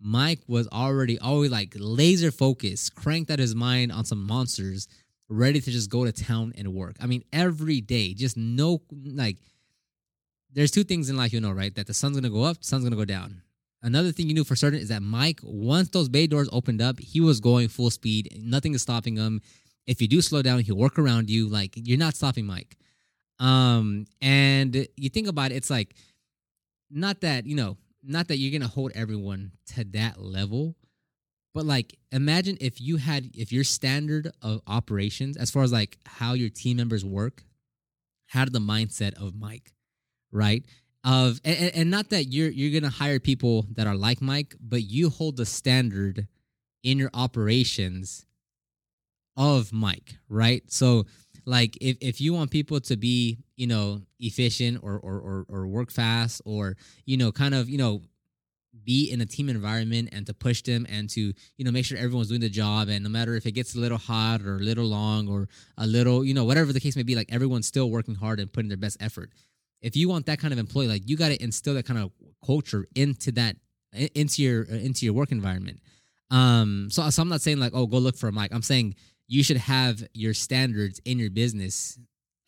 Mike 0.00 0.40
was 0.48 0.66
already 0.68 1.16
always 1.20 1.52
like 1.52 1.74
laser 1.78 2.32
focused, 2.32 2.96
cranked 2.96 3.30
out 3.30 3.38
his 3.38 3.54
mind 3.54 3.92
on 3.92 4.04
some 4.04 4.26
monsters, 4.26 4.88
ready 5.28 5.60
to 5.60 5.70
just 5.70 5.90
go 5.90 6.04
to 6.04 6.12
town 6.12 6.52
and 6.58 6.74
work. 6.74 6.96
I 7.00 7.06
mean, 7.06 7.22
every 7.32 7.80
day, 7.80 8.14
just 8.14 8.36
no 8.36 8.82
like. 8.90 9.36
There's 10.50 10.70
two 10.72 10.82
things 10.82 11.08
in 11.08 11.16
life 11.16 11.32
you 11.32 11.40
know, 11.40 11.52
right? 11.52 11.72
That 11.74 11.86
the 11.86 11.94
sun's 11.94 12.16
gonna 12.16 12.30
go 12.30 12.42
up, 12.42 12.58
the 12.58 12.64
sun's 12.64 12.82
gonna 12.82 12.96
go 12.96 13.04
down 13.04 13.42
Another 13.82 14.10
thing 14.10 14.26
you 14.26 14.34
knew 14.34 14.44
for 14.44 14.56
certain 14.56 14.80
is 14.80 14.88
that 14.88 15.02
Mike, 15.02 15.40
once 15.42 15.88
those 15.90 16.08
bay 16.08 16.26
doors 16.26 16.48
opened 16.52 16.82
up, 16.82 16.98
he 16.98 17.20
was 17.20 17.40
going 17.40 17.68
full 17.68 17.90
speed. 17.90 18.36
Nothing 18.42 18.74
is 18.74 18.82
stopping 18.82 19.16
him. 19.16 19.40
If 19.86 20.02
you 20.02 20.08
do 20.08 20.20
slow 20.20 20.42
down, 20.42 20.60
he'll 20.60 20.76
work 20.76 20.98
around 20.98 21.30
you. 21.30 21.48
Like 21.48 21.74
you're 21.76 21.98
not 21.98 22.16
stopping 22.16 22.44
Mike. 22.44 22.76
Um, 23.38 24.06
and 24.20 24.88
you 24.96 25.08
think 25.08 25.28
about 25.28 25.52
it, 25.52 25.56
it's 25.56 25.70
like 25.70 25.94
not 26.90 27.20
that, 27.20 27.46
you 27.46 27.54
know, 27.54 27.76
not 28.02 28.28
that 28.28 28.38
you're 28.38 28.58
gonna 28.58 28.70
hold 28.70 28.92
everyone 28.94 29.52
to 29.74 29.84
that 29.92 30.20
level, 30.20 30.74
but 31.54 31.64
like 31.64 31.96
imagine 32.10 32.58
if 32.60 32.80
you 32.80 32.96
had 32.96 33.30
if 33.34 33.52
your 33.52 33.64
standard 33.64 34.32
of 34.42 34.60
operations, 34.66 35.36
as 35.36 35.50
far 35.50 35.62
as 35.62 35.72
like 35.72 35.98
how 36.04 36.32
your 36.32 36.48
team 36.48 36.78
members 36.78 37.04
work, 37.04 37.44
had 38.26 38.52
the 38.52 38.58
mindset 38.58 39.14
of 39.14 39.34
Mike, 39.34 39.72
right? 40.32 40.64
Of 41.04 41.40
and, 41.44 41.72
and 41.74 41.90
not 41.90 42.10
that 42.10 42.24
you're 42.24 42.50
you're 42.50 42.78
gonna 42.78 42.90
hire 42.92 43.20
people 43.20 43.66
that 43.74 43.86
are 43.86 43.96
like 43.96 44.20
Mike, 44.20 44.54
but 44.60 44.82
you 44.82 45.10
hold 45.10 45.36
the 45.36 45.46
standard 45.46 46.26
in 46.82 46.98
your 46.98 47.10
operations 47.14 48.26
of 49.36 49.72
Mike, 49.72 50.16
right? 50.28 50.62
So 50.70 51.06
like 51.46 51.78
if, 51.80 51.96
if 52.00 52.20
you 52.20 52.34
want 52.34 52.50
people 52.50 52.80
to 52.80 52.96
be, 52.96 53.38
you 53.56 53.66
know, 53.66 54.02
efficient 54.18 54.80
or, 54.82 54.98
or 54.98 55.18
or 55.18 55.46
or 55.48 55.66
work 55.66 55.90
fast 55.90 56.42
or, 56.44 56.76
you 57.06 57.16
know, 57.16 57.32
kind 57.32 57.54
of, 57.54 57.68
you 57.68 57.78
know, 57.78 58.02
be 58.84 59.10
in 59.10 59.20
a 59.20 59.26
team 59.26 59.48
environment 59.48 60.08
and 60.12 60.26
to 60.26 60.34
push 60.34 60.62
them 60.62 60.86
and 60.88 61.08
to, 61.10 61.32
you 61.56 61.64
know, 61.64 61.70
make 61.70 61.84
sure 61.84 61.96
everyone's 61.96 62.28
doing 62.28 62.40
the 62.40 62.48
job 62.48 62.88
and 62.88 63.04
no 63.04 63.10
matter 63.10 63.34
if 63.34 63.46
it 63.46 63.52
gets 63.52 63.74
a 63.74 63.78
little 63.78 63.98
hot 63.98 64.42
or 64.42 64.56
a 64.56 64.60
little 64.60 64.84
long 64.86 65.28
or 65.28 65.48
a 65.78 65.86
little, 65.86 66.24
you 66.24 66.34
know, 66.34 66.44
whatever 66.44 66.72
the 66.72 66.80
case 66.80 66.96
may 66.96 67.02
be, 67.02 67.14
like 67.14 67.32
everyone's 67.32 67.66
still 67.66 67.90
working 67.90 68.14
hard 68.14 68.40
and 68.40 68.52
putting 68.52 68.68
their 68.68 68.76
best 68.76 68.96
effort 69.00 69.30
if 69.80 69.96
you 69.96 70.08
want 70.08 70.26
that 70.26 70.38
kind 70.38 70.52
of 70.52 70.58
employee, 70.58 70.88
like 70.88 71.02
you 71.06 71.16
got 71.16 71.28
to 71.28 71.42
instill 71.42 71.74
that 71.74 71.86
kind 71.86 72.00
of 72.00 72.10
culture 72.44 72.86
into 72.94 73.32
that 73.32 73.56
into 74.14 74.42
your 74.42 74.66
uh, 74.70 74.76
into 74.76 75.04
your 75.04 75.14
work 75.14 75.32
environment. 75.32 75.80
Um, 76.30 76.88
so, 76.90 77.08
so 77.10 77.22
I'm 77.22 77.28
not 77.28 77.40
saying 77.40 77.58
like, 77.58 77.72
oh, 77.74 77.86
go 77.86 77.98
look 77.98 78.16
for 78.16 78.28
a 78.28 78.32
mic. 78.32 78.52
I'm 78.52 78.62
saying 78.62 78.94
you 79.28 79.42
should 79.42 79.56
have 79.56 80.02
your 80.12 80.34
standards 80.34 81.00
in 81.04 81.18
your 81.18 81.30
business 81.30 81.98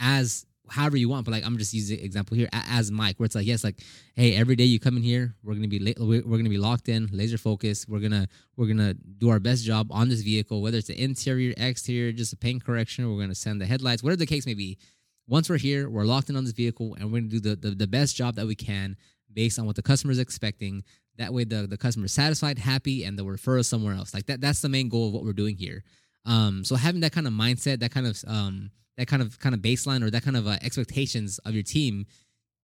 as 0.01 0.45
however 0.69 0.97
you 0.97 1.09
want. 1.09 1.25
But 1.25 1.33
like, 1.33 1.47
I'm 1.47 1.59
just 1.59 1.73
using 1.73 1.99
example 2.01 2.37
here 2.37 2.49
as 2.53 2.91
Mike, 2.91 3.19
where 3.19 3.27
it's 3.27 3.35
like, 3.35 3.47
yes, 3.47 3.65
like, 3.65 3.81
hey, 4.15 4.35
every 4.35 4.57
day 4.57 4.65
you 4.65 4.79
come 4.79 4.97
in 4.97 5.03
here, 5.03 5.35
we're 5.43 5.55
gonna 5.55 5.69
be 5.69 5.95
we're 5.99 6.23
gonna 6.23 6.49
be 6.49 6.59
locked 6.59 6.89
in, 6.89 7.09
laser 7.13 7.39
focused. 7.39 7.89
We're 7.89 8.01
gonna 8.01 8.27
we're 8.57 8.67
gonna 8.67 8.95
do 8.95 9.31
our 9.31 9.41
best 9.41 9.65
job 9.65 9.89
on 9.91 10.09
this 10.09 10.23
vehicle, 10.23 10.61
whether 10.63 10.79
it's 10.79 10.91
an 10.91 10.97
interior, 10.97 11.55
exterior, 11.57 12.13
just 12.13 12.33
a 12.33 12.37
paint 12.37 12.65
correction. 12.65 13.11
We're 13.11 13.21
gonna 13.21 13.35
send 13.35 13.61
the 13.61 13.67
headlights, 13.67 14.03
whatever 14.03 14.19
the 14.19 14.27
case 14.27 14.47
may 14.47 14.55
be 14.55 14.79
once 15.27 15.49
we're 15.49 15.59
here, 15.59 15.89
we're 15.89 16.05
locked 16.05 16.31
in 16.31 16.37
on 16.37 16.45
this 16.45 16.53
vehicle 16.53 16.97
and 16.99 17.13
we're 17.13 17.21
to 17.21 17.29
do 17.29 17.41
the, 17.41 17.57
the, 17.57 17.71
the, 17.71 17.87
best 17.87 18.17
job 18.17 18.35
that 18.35 18.47
we 18.47 18.55
can 18.55 18.97
based 19.33 19.59
on 19.59 19.67
what 19.67 19.77
the 19.77 19.83
customer 19.83 20.11
is 20.11 20.19
expecting. 20.19 20.83
That 21.19 21.33
way, 21.33 21.45
the, 21.45 21.67
the 21.67 21.77
customer 21.77 22.07
is 22.07 22.13
satisfied, 22.13 22.59
happy, 22.59 23.05
and 23.05 23.19
they'll 23.19 23.27
refer 23.27 23.59
us 23.59 23.69
somewhere 23.69 23.95
else. 23.95 24.15
Like 24.15 24.27
that, 24.27 24.41
that's 24.41 24.61
the 24.61 24.69
main 24.69 24.89
goal 24.89 25.09
of 25.09 25.15
what 25.15 25.23
we're 25.23 25.33
doing 25.33 25.57
here. 25.57 25.85
Um, 26.27 26.65
so 26.65 26.77
having 26.77 27.01
that 27.03 27.13
kind 27.13 27.27
of 27.27 27.33
mindset, 27.33 27.81
that 27.81 27.91
kind 27.91 28.07
of 28.07 28.23
um, 28.27 28.71
that 28.97 29.07
kind 29.07 29.23
of 29.23 29.39
kind 29.39 29.55
of 29.55 29.61
baseline 29.61 30.03
or 30.03 30.11
that 30.11 30.23
kind 30.23 30.37
of 30.37 30.47
uh, 30.47 30.57
expectations 30.63 31.39
of 31.41 31.55
your 31.55 31.63
team 31.63 32.07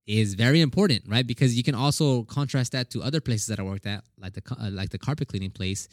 is 0.07 0.35
very 0.35 0.61
important, 0.61 1.03
right? 1.09 1.27
Because 1.27 1.57
you 1.57 1.63
can 1.63 1.75
also 1.75 2.23
contrast 2.25 2.73
that 2.73 2.91
to 2.91 3.03
other 3.03 3.21
places 3.21 3.47
that 3.47 3.59
I 3.59 3.63
worked 3.63 3.87
at, 3.87 4.05
like 4.19 4.35
the 4.35 4.43
uh, 4.51 4.71
like 4.71 4.91
the 4.91 4.99
carpet 4.99 5.29
cleaning 5.29 5.51
place, 5.51 5.89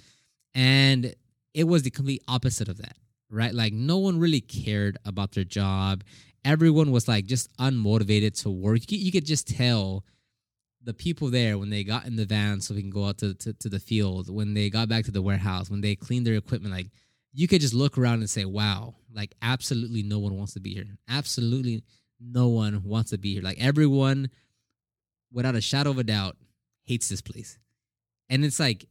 and 0.53 1.13
it 1.53 1.65
was 1.65 1.83
the 1.83 1.89
complete 1.89 2.21
opposite 2.27 2.67
of 2.67 2.77
that, 2.77 2.97
right? 3.29 3.53
Like 3.53 3.73
no 3.73 3.97
one 3.97 4.19
really 4.19 4.41
cared 4.41 4.97
about 5.05 5.31
their 5.31 5.43
job 5.43 6.03
everyone 6.45 6.91
was 6.91 7.07
like 7.07 7.25
just 7.25 7.55
unmotivated 7.57 8.41
to 8.41 8.49
work. 8.49 8.81
You 8.81 8.87
could, 8.87 8.99
you 8.99 9.11
could 9.11 9.25
just 9.25 9.47
tell 9.47 10.03
the 10.83 10.93
people 10.93 11.29
there 11.29 11.57
when 11.57 11.69
they 11.69 11.83
got 11.83 12.05
in 12.05 12.15
the 12.15 12.25
van 12.25 12.59
so 12.59 12.73
we 12.73 12.81
can 12.81 12.89
go 12.89 13.05
out 13.05 13.17
to, 13.19 13.33
to, 13.35 13.53
to 13.53 13.69
the 13.69 13.79
field, 13.79 14.29
when 14.29 14.53
they 14.53 14.69
got 14.69 14.89
back 14.89 15.05
to 15.05 15.11
the 15.11 15.21
warehouse, 15.21 15.69
when 15.69 15.81
they 15.81 15.95
cleaned 15.95 16.27
their 16.27 16.35
equipment, 16.35 16.73
like 16.73 16.87
you 17.31 17.47
could 17.47 17.61
just 17.61 17.73
look 17.73 17.97
around 17.97 18.19
and 18.19 18.29
say, 18.29 18.45
wow, 18.45 18.95
like 19.13 19.33
absolutely 19.41 20.03
no 20.03 20.19
one 20.19 20.35
wants 20.35 20.53
to 20.53 20.59
be 20.59 20.73
here. 20.73 20.85
Absolutely 21.09 21.83
no 22.19 22.49
one 22.49 22.83
wants 22.83 23.11
to 23.11 23.17
be 23.17 23.33
here. 23.33 23.43
Like 23.43 23.63
everyone, 23.63 24.29
without 25.31 25.55
a 25.55 25.61
shadow 25.61 25.91
of 25.91 25.97
a 25.97 26.03
doubt, 26.03 26.37
hates 26.83 27.09
this 27.09 27.21
place. 27.21 27.57
And 28.29 28.43
it's 28.43 28.59
like, 28.59 28.85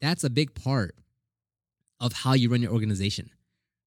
that's 0.00 0.24
a 0.24 0.30
big 0.30 0.54
part 0.54 0.96
of 2.00 2.12
how 2.12 2.34
you 2.34 2.50
run 2.50 2.62
your 2.62 2.72
organization 2.72 3.30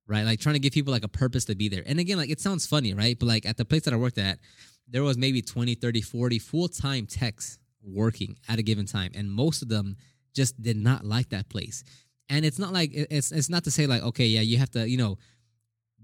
right? 0.10 0.26
Like 0.26 0.40
trying 0.40 0.56
to 0.56 0.60
give 0.60 0.74
people 0.74 0.92
like 0.92 1.06
a 1.06 1.10
purpose 1.10 1.46
to 1.46 1.56
be 1.56 1.70
there. 1.70 1.84
And 1.86 2.00
again, 2.00 2.18
like 2.18 2.30
it 2.30 2.42
sounds 2.42 2.66
funny, 2.66 2.94
right? 2.94 3.18
But 3.18 3.28
like 3.28 3.46
at 3.46 3.58
the 3.58 3.64
place 3.64 3.84
that 3.84 3.94
I 3.94 3.98
worked 3.98 4.18
at, 4.18 4.40
there 4.88 5.04
was 5.04 5.18
maybe 5.18 5.42
20, 5.42 5.76
30, 5.76 6.02
40 6.02 6.40
full-time 6.40 7.06
techs 7.06 7.60
working 7.84 8.36
at 8.50 8.58
a 8.58 8.64
given 8.64 8.88
time. 8.88 9.12
And 9.16 9.32
most 9.32 9.62
of 9.62 9.70
them 9.70 9.96
just 10.36 10.62
did 10.62 10.78
not 10.78 11.06
like 11.06 11.30
that 11.30 11.48
place. 11.48 11.84
And 12.28 12.44
it's 12.44 12.60
not 12.60 12.74
like 12.74 12.92
it's 12.94 13.32
it's 13.32 13.50
not 13.50 13.64
to 13.64 13.72
say 13.72 13.88
like, 13.88 14.04
okay, 14.04 14.26
yeah, 14.26 14.42
you 14.42 14.58
have 14.58 14.70
to, 14.72 14.88
you 14.88 14.98
know, 14.98 15.18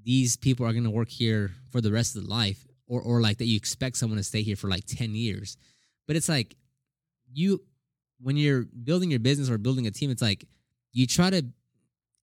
these 0.04 0.38
people 0.38 0.66
are 0.66 0.74
gonna 0.74 0.90
work 0.90 1.10
here 1.10 1.52
for 1.72 1.82
the 1.82 1.92
rest 1.92 2.16
of 2.16 2.24
the 2.24 2.30
life, 2.30 2.66
or 2.88 3.02
or 3.02 3.22
like 3.22 3.38
that 3.40 3.46
you 3.46 3.56
expect 3.56 3.98
someone 3.98 4.18
to 4.18 4.24
stay 4.24 4.42
here 4.42 4.56
for 4.56 4.68
like 4.68 4.86
10 4.86 5.14
years. 5.14 5.58
But 6.08 6.16
it's 6.16 6.30
like 6.30 6.56
you 7.32 7.62
when 8.20 8.38
you're 8.38 8.64
building 8.84 9.12
your 9.12 9.20
business 9.20 9.50
or 9.50 9.58
building 9.58 9.86
a 9.86 9.92
team, 9.92 10.10
it's 10.10 10.22
like 10.22 10.46
you 10.94 11.06
try 11.06 11.30
to 11.30 11.46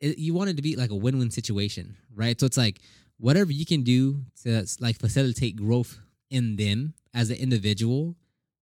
you 0.03 0.35
want 0.35 0.51
it 0.51 0.57
to 0.57 0.63
be 0.63 0.77
like 0.77 0.91
a 0.91 0.97
win-win 0.97 1.31
situation, 1.31 1.97
right? 2.15 2.39
So 2.39 2.47
it's 2.47 2.57
like 2.57 2.81
whatever 3.19 3.53
you 3.53 3.65
can 3.65 3.83
do 3.83 4.23
to 4.43 4.67
like 4.81 4.99
facilitate 4.99 5.57
growth 5.57 5.99
in 6.31 6.57
them 6.57 6.95
as 7.15 7.31
an 7.31 7.37
individual 7.37 8.17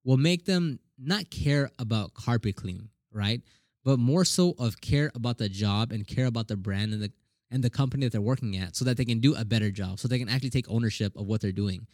will 0.04 0.16
make 0.16 0.44
them 0.44 0.78
not 0.98 1.30
care 1.30 1.70
about 1.78 2.14
carpet 2.14 2.56
cleaning, 2.56 2.88
right? 3.12 3.40
But 3.84 3.98
more 3.98 4.24
so 4.24 4.54
of 4.58 4.80
care 4.80 5.10
about 5.14 5.38
the 5.38 5.48
job 5.48 5.92
and 5.92 6.06
care 6.06 6.26
about 6.26 6.48
the 6.48 6.56
brand 6.56 6.92
and 6.92 7.02
the 7.02 7.12
and 7.50 7.64
the 7.64 7.70
company 7.70 8.06
that 8.06 8.12
they're 8.12 8.20
working 8.20 8.56
at 8.56 8.76
so 8.76 8.84
that 8.84 8.96
they 8.96 9.04
can 9.04 9.18
do 9.18 9.34
a 9.34 9.44
better 9.44 9.70
job, 9.70 9.98
so 9.98 10.06
they 10.06 10.18
can 10.18 10.28
actually 10.28 10.50
take 10.50 10.70
ownership 10.70 11.16
of 11.16 11.26
what 11.26 11.40
they're 11.40 11.50
doing. 11.50 11.86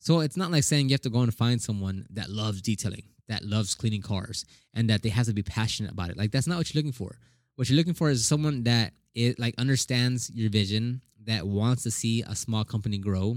So 0.00 0.20
it's 0.20 0.36
not 0.36 0.50
like 0.50 0.64
saying 0.64 0.88
you 0.88 0.94
have 0.94 1.02
to 1.02 1.10
go 1.10 1.20
and 1.20 1.32
find 1.32 1.62
someone 1.62 2.06
that 2.10 2.30
loves 2.30 2.60
detailing, 2.60 3.04
that 3.28 3.44
loves 3.44 3.74
cleaning 3.74 4.02
cars, 4.02 4.44
and 4.74 4.90
that 4.90 5.02
they 5.02 5.10
have 5.10 5.26
to 5.26 5.32
be 5.32 5.42
passionate 5.42 5.92
about 5.92 6.10
it. 6.10 6.16
Like 6.16 6.32
that's 6.32 6.46
not 6.46 6.58
what 6.58 6.74
you're 6.74 6.80
looking 6.80 6.92
for. 6.92 7.16
What 7.56 7.68
you're 7.68 7.76
looking 7.76 7.94
for 7.94 8.10
is 8.10 8.26
someone 8.26 8.64
that 8.64 8.92
it 9.14 9.38
like 9.38 9.54
understands 9.58 10.30
your 10.34 10.50
vision, 10.50 11.02
that 11.24 11.46
wants 11.46 11.84
to 11.84 11.90
see 11.90 12.22
a 12.22 12.34
small 12.34 12.64
company 12.64 12.98
grow, 12.98 13.36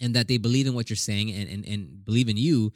and 0.00 0.14
that 0.14 0.28
they 0.28 0.38
believe 0.38 0.66
in 0.66 0.74
what 0.74 0.90
you're 0.90 0.96
saying 0.96 1.30
and, 1.30 1.48
and, 1.48 1.66
and 1.66 2.04
believe 2.04 2.28
in 2.28 2.36
you 2.36 2.72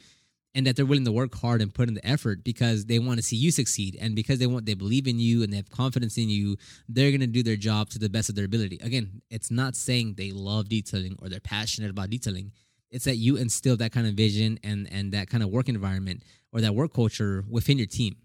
and 0.55 0.65
that 0.65 0.75
they're 0.75 0.87
willing 0.87 1.05
to 1.05 1.11
work 1.11 1.35
hard 1.35 1.61
and 1.61 1.71
put 1.71 1.87
in 1.87 1.93
the 1.93 2.07
effort 2.07 2.43
because 2.43 2.85
they 2.85 2.97
want 2.97 3.19
to 3.19 3.23
see 3.23 3.35
you 3.35 3.51
succeed 3.51 3.95
and 4.01 4.15
because 4.15 4.39
they 4.39 4.47
want 4.47 4.65
they 4.65 4.73
believe 4.73 5.05
in 5.05 5.19
you 5.19 5.43
and 5.43 5.53
they 5.53 5.57
have 5.57 5.69
confidence 5.69 6.17
in 6.17 6.29
you 6.29 6.57
they're 6.89 7.11
going 7.11 7.21
to 7.21 7.27
do 7.27 7.43
their 7.43 7.55
job 7.55 7.89
to 7.89 7.99
the 7.99 8.09
best 8.09 8.27
of 8.27 8.35
their 8.35 8.45
ability. 8.45 8.79
Again 8.81 9.21
it's 9.29 9.51
not 9.51 9.75
saying 9.75 10.15
they 10.17 10.31
love 10.31 10.67
detailing 10.67 11.15
or 11.21 11.29
they're 11.29 11.39
passionate 11.39 11.91
about 11.91 12.09
detailing. 12.09 12.51
It's 12.89 13.05
that 13.05 13.17
you 13.17 13.35
instill 13.35 13.77
that 13.77 13.91
kind 13.91 14.07
of 14.07 14.15
vision 14.15 14.59
and 14.63 14.91
and 14.91 15.11
that 15.11 15.29
kind 15.29 15.43
of 15.43 15.49
work 15.49 15.69
environment 15.69 16.23
or 16.51 16.61
that 16.61 16.73
work 16.73 16.91
culture 16.93 17.43
within 17.47 17.77
your 17.77 17.87
team. 17.87 18.15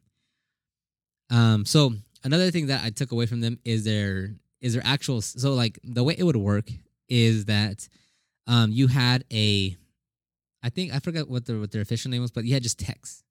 Um 1.29 1.67
so 1.67 1.93
another 2.25 2.51
thing 2.51 2.67
that 2.67 2.85
i 2.85 2.91
took 2.91 3.13
away 3.13 3.27
from 3.27 3.41
them 3.41 3.59
is 3.65 3.85
their 3.85 4.35
is 4.61 4.75
their 4.75 4.83
actual 4.85 5.21
so 5.21 5.55
like 5.55 5.79
the 5.83 6.03
way 6.03 6.15
it 6.17 6.25
would 6.25 6.37
work 6.37 6.71
is 7.09 7.47
that 7.47 7.89
um 8.47 8.71
you 8.71 8.87
had 8.87 9.25
a 9.33 9.77
I 10.63 10.71
think 10.71 10.95
I 10.95 11.01
forgot 11.01 11.29
what 11.29 11.47
their 11.47 11.59
what 11.59 11.73
their 11.73 11.83
official 11.83 12.11
name 12.11 12.23
was, 12.23 12.31
but 12.31 12.45
you 12.45 12.55
had 12.55 12.63
just 12.63 12.79
techs, 12.79 13.25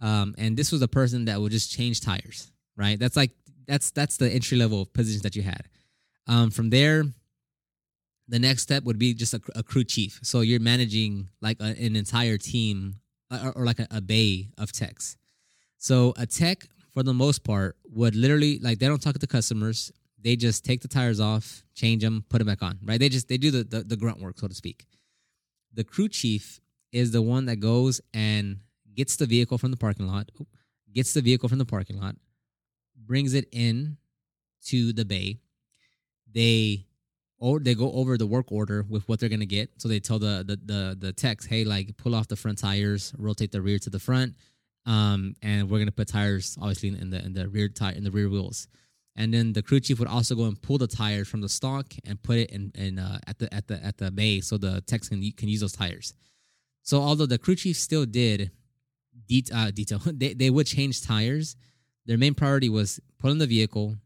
um, 0.00 0.34
and 0.38 0.56
this 0.56 0.70
was 0.70 0.82
a 0.82 0.88
person 0.88 1.24
that 1.24 1.40
would 1.40 1.52
just 1.52 1.72
change 1.72 2.00
tires. 2.00 2.50
Right. 2.76 2.98
That's 2.98 3.16
like 3.16 3.32
that's 3.66 3.90
that's 3.90 4.18
the 4.18 4.30
entry 4.30 4.56
level 4.56 4.86
positions 4.86 5.22
that 5.22 5.34
you 5.34 5.42
had. 5.42 5.68
Um, 6.28 6.50
from 6.50 6.70
there, 6.70 7.04
the 8.28 8.38
next 8.38 8.62
step 8.62 8.84
would 8.84 8.98
be 8.98 9.14
just 9.14 9.34
a, 9.34 9.40
a 9.54 9.62
crew 9.62 9.84
chief. 9.84 10.20
So 10.22 10.40
you're 10.40 10.60
managing 10.60 11.28
like 11.40 11.58
a, 11.60 11.64
an 11.64 11.96
entire 11.96 12.38
team 12.38 12.96
or, 13.30 13.52
or 13.56 13.64
like 13.64 13.80
a, 13.80 13.86
a 13.90 14.00
bay 14.00 14.50
of 14.58 14.72
techs. 14.72 15.16
So 15.78 16.14
a 16.16 16.26
tech, 16.26 16.66
for 16.96 17.02
the 17.02 17.12
most 17.12 17.44
part, 17.44 17.76
would 17.92 18.16
literally 18.16 18.58
like 18.58 18.78
they 18.78 18.86
don't 18.86 19.02
talk 19.02 19.18
to 19.18 19.26
customers. 19.26 19.92
They 20.18 20.34
just 20.34 20.64
take 20.64 20.80
the 20.80 20.88
tires 20.88 21.20
off, 21.20 21.62
change 21.74 22.02
them, 22.02 22.24
put 22.30 22.38
them 22.38 22.46
back 22.46 22.62
on. 22.62 22.78
Right? 22.82 22.98
They 22.98 23.10
just 23.10 23.28
they 23.28 23.36
do 23.36 23.50
the 23.50 23.64
the, 23.64 23.82
the 23.82 23.96
grunt 23.96 24.18
work, 24.18 24.38
so 24.38 24.48
to 24.48 24.54
speak. 24.54 24.86
The 25.74 25.84
crew 25.84 26.08
chief 26.08 26.58
is 26.92 27.10
the 27.10 27.20
one 27.20 27.44
that 27.46 27.56
goes 27.56 28.00
and 28.14 28.60
gets 28.94 29.16
the 29.16 29.26
vehicle 29.26 29.58
from 29.58 29.72
the 29.72 29.76
parking 29.76 30.06
lot, 30.06 30.30
gets 30.90 31.12
the 31.12 31.20
vehicle 31.20 31.50
from 31.50 31.58
the 31.58 31.66
parking 31.66 32.00
lot, 32.00 32.16
brings 32.96 33.34
it 33.34 33.46
in 33.52 33.98
to 34.68 34.94
the 34.94 35.04
bay. 35.04 35.36
They 36.32 36.86
or 37.38 37.60
they 37.60 37.74
go 37.74 37.92
over 37.92 38.16
the 38.16 38.26
work 38.26 38.50
order 38.50 38.86
with 38.88 39.06
what 39.06 39.20
they're 39.20 39.28
gonna 39.28 39.44
get. 39.44 39.68
So 39.76 39.86
they 39.86 40.00
tell 40.00 40.18
the 40.18 40.42
the 40.48 40.58
the, 40.64 40.96
the 40.98 41.12
techs, 41.12 41.44
hey, 41.44 41.64
like 41.64 41.94
pull 41.98 42.14
off 42.14 42.26
the 42.26 42.36
front 42.36 42.56
tires, 42.56 43.12
rotate 43.18 43.52
the 43.52 43.60
rear 43.60 43.78
to 43.80 43.90
the 43.90 43.98
front, 43.98 44.34
um, 44.86 45.34
and 45.42 45.68
we're 45.68 45.78
gonna 45.78 45.92
put 45.92 46.08
tires 46.08 46.56
obviously 46.60 46.88
in 46.88 47.10
the 47.10 47.24
in 47.24 47.34
the 47.34 47.48
rear 47.48 47.68
tire 47.68 47.94
in 47.94 48.04
the 48.04 48.10
rear 48.10 48.28
wheels. 48.28 48.68
And 49.18 49.32
then 49.32 49.54
the 49.54 49.62
crew 49.62 49.80
chief 49.80 49.98
would 49.98 50.08
also 50.08 50.34
go 50.34 50.44
and 50.44 50.60
pull 50.60 50.76
the 50.76 50.86
tires 50.86 51.26
from 51.26 51.40
the 51.40 51.48
stock 51.48 51.94
and 52.04 52.22
put 52.22 52.36
it 52.36 52.50
in, 52.50 52.70
in 52.74 52.98
uh, 52.98 53.18
at 53.26 53.38
the 53.38 53.52
at 53.52 53.66
the 53.66 53.84
at 53.84 53.96
the 53.96 54.10
bay 54.10 54.40
so 54.40 54.58
the 54.58 54.82
techs 54.82 55.08
can 55.08 55.20
can 55.32 55.48
use 55.48 55.60
those 55.60 55.72
tires. 55.72 56.14
So 56.82 57.00
although 57.00 57.26
the 57.26 57.38
crew 57.38 57.56
chief 57.56 57.76
still 57.76 58.06
did 58.06 58.52
uh, 59.52 59.70
detail, 59.72 60.00
they, 60.06 60.34
they 60.34 60.50
would 60.50 60.66
change 60.66 61.02
tires. 61.02 61.56
Their 62.04 62.18
main 62.18 62.34
priority 62.34 62.68
was 62.68 63.00
put 63.18 63.32
in 63.32 63.38
the 63.38 63.46
vehicle, 63.46 63.96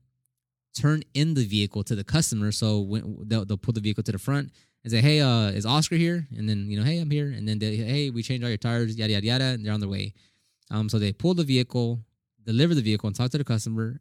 turn 0.75 1.03
in 1.13 1.35
the 1.35 1.45
vehicle 1.45 1.83
to 1.85 1.95
the 1.95 2.05
customer. 2.05 2.53
So 2.53 2.81
when 2.81 3.25
they'll, 3.27 3.45
they'll 3.45 3.59
pull 3.59 3.75
the 3.75 3.81
vehicle 3.81 4.05
to 4.05 4.13
the 4.13 4.19
front 4.19 4.53
and 4.85 4.91
say, 4.91 5.01
"Hey, 5.01 5.21
uh, 5.21 5.49
is 5.49 5.67
Oscar 5.67 5.97
here?" 5.97 6.27
And 6.35 6.49
then 6.49 6.71
you 6.71 6.79
know, 6.79 6.85
"Hey, 6.85 6.99
I'm 6.99 7.11
here." 7.11 7.31
And 7.31 7.47
then 7.47 7.59
they, 7.59 7.77
"Hey, 7.77 8.11
we 8.11 8.23
changed 8.23 8.45
all 8.45 8.49
your 8.49 8.59
tires." 8.59 8.97
Yada 8.97 9.13
yada 9.13 9.27
yada. 9.27 9.45
And 9.45 9.67
they're 9.67 9.75
on 9.75 9.81
their 9.81 9.89
way. 9.89 10.15
Um, 10.71 10.89
so 10.89 10.99
they 10.99 11.13
pull 11.13 11.35
the 11.35 11.45
vehicle, 11.45 12.01
deliver 12.45 12.75
the 12.75 12.83
vehicle, 12.83 13.07
and 13.07 13.17
talk 13.17 13.31
to 13.31 13.39
the 13.39 13.45
customer, 13.45 14.01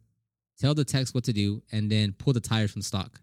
tell 0.58 0.74
the 0.74 0.84
techs 0.84 1.12
what 1.12 1.24
to 1.24 1.32
do, 1.32 1.62
and 1.72 1.90
then 1.90 2.12
pull 2.12 2.32
the 2.32 2.40
tires 2.40 2.70
from 2.70 2.82
stock. 2.82 3.20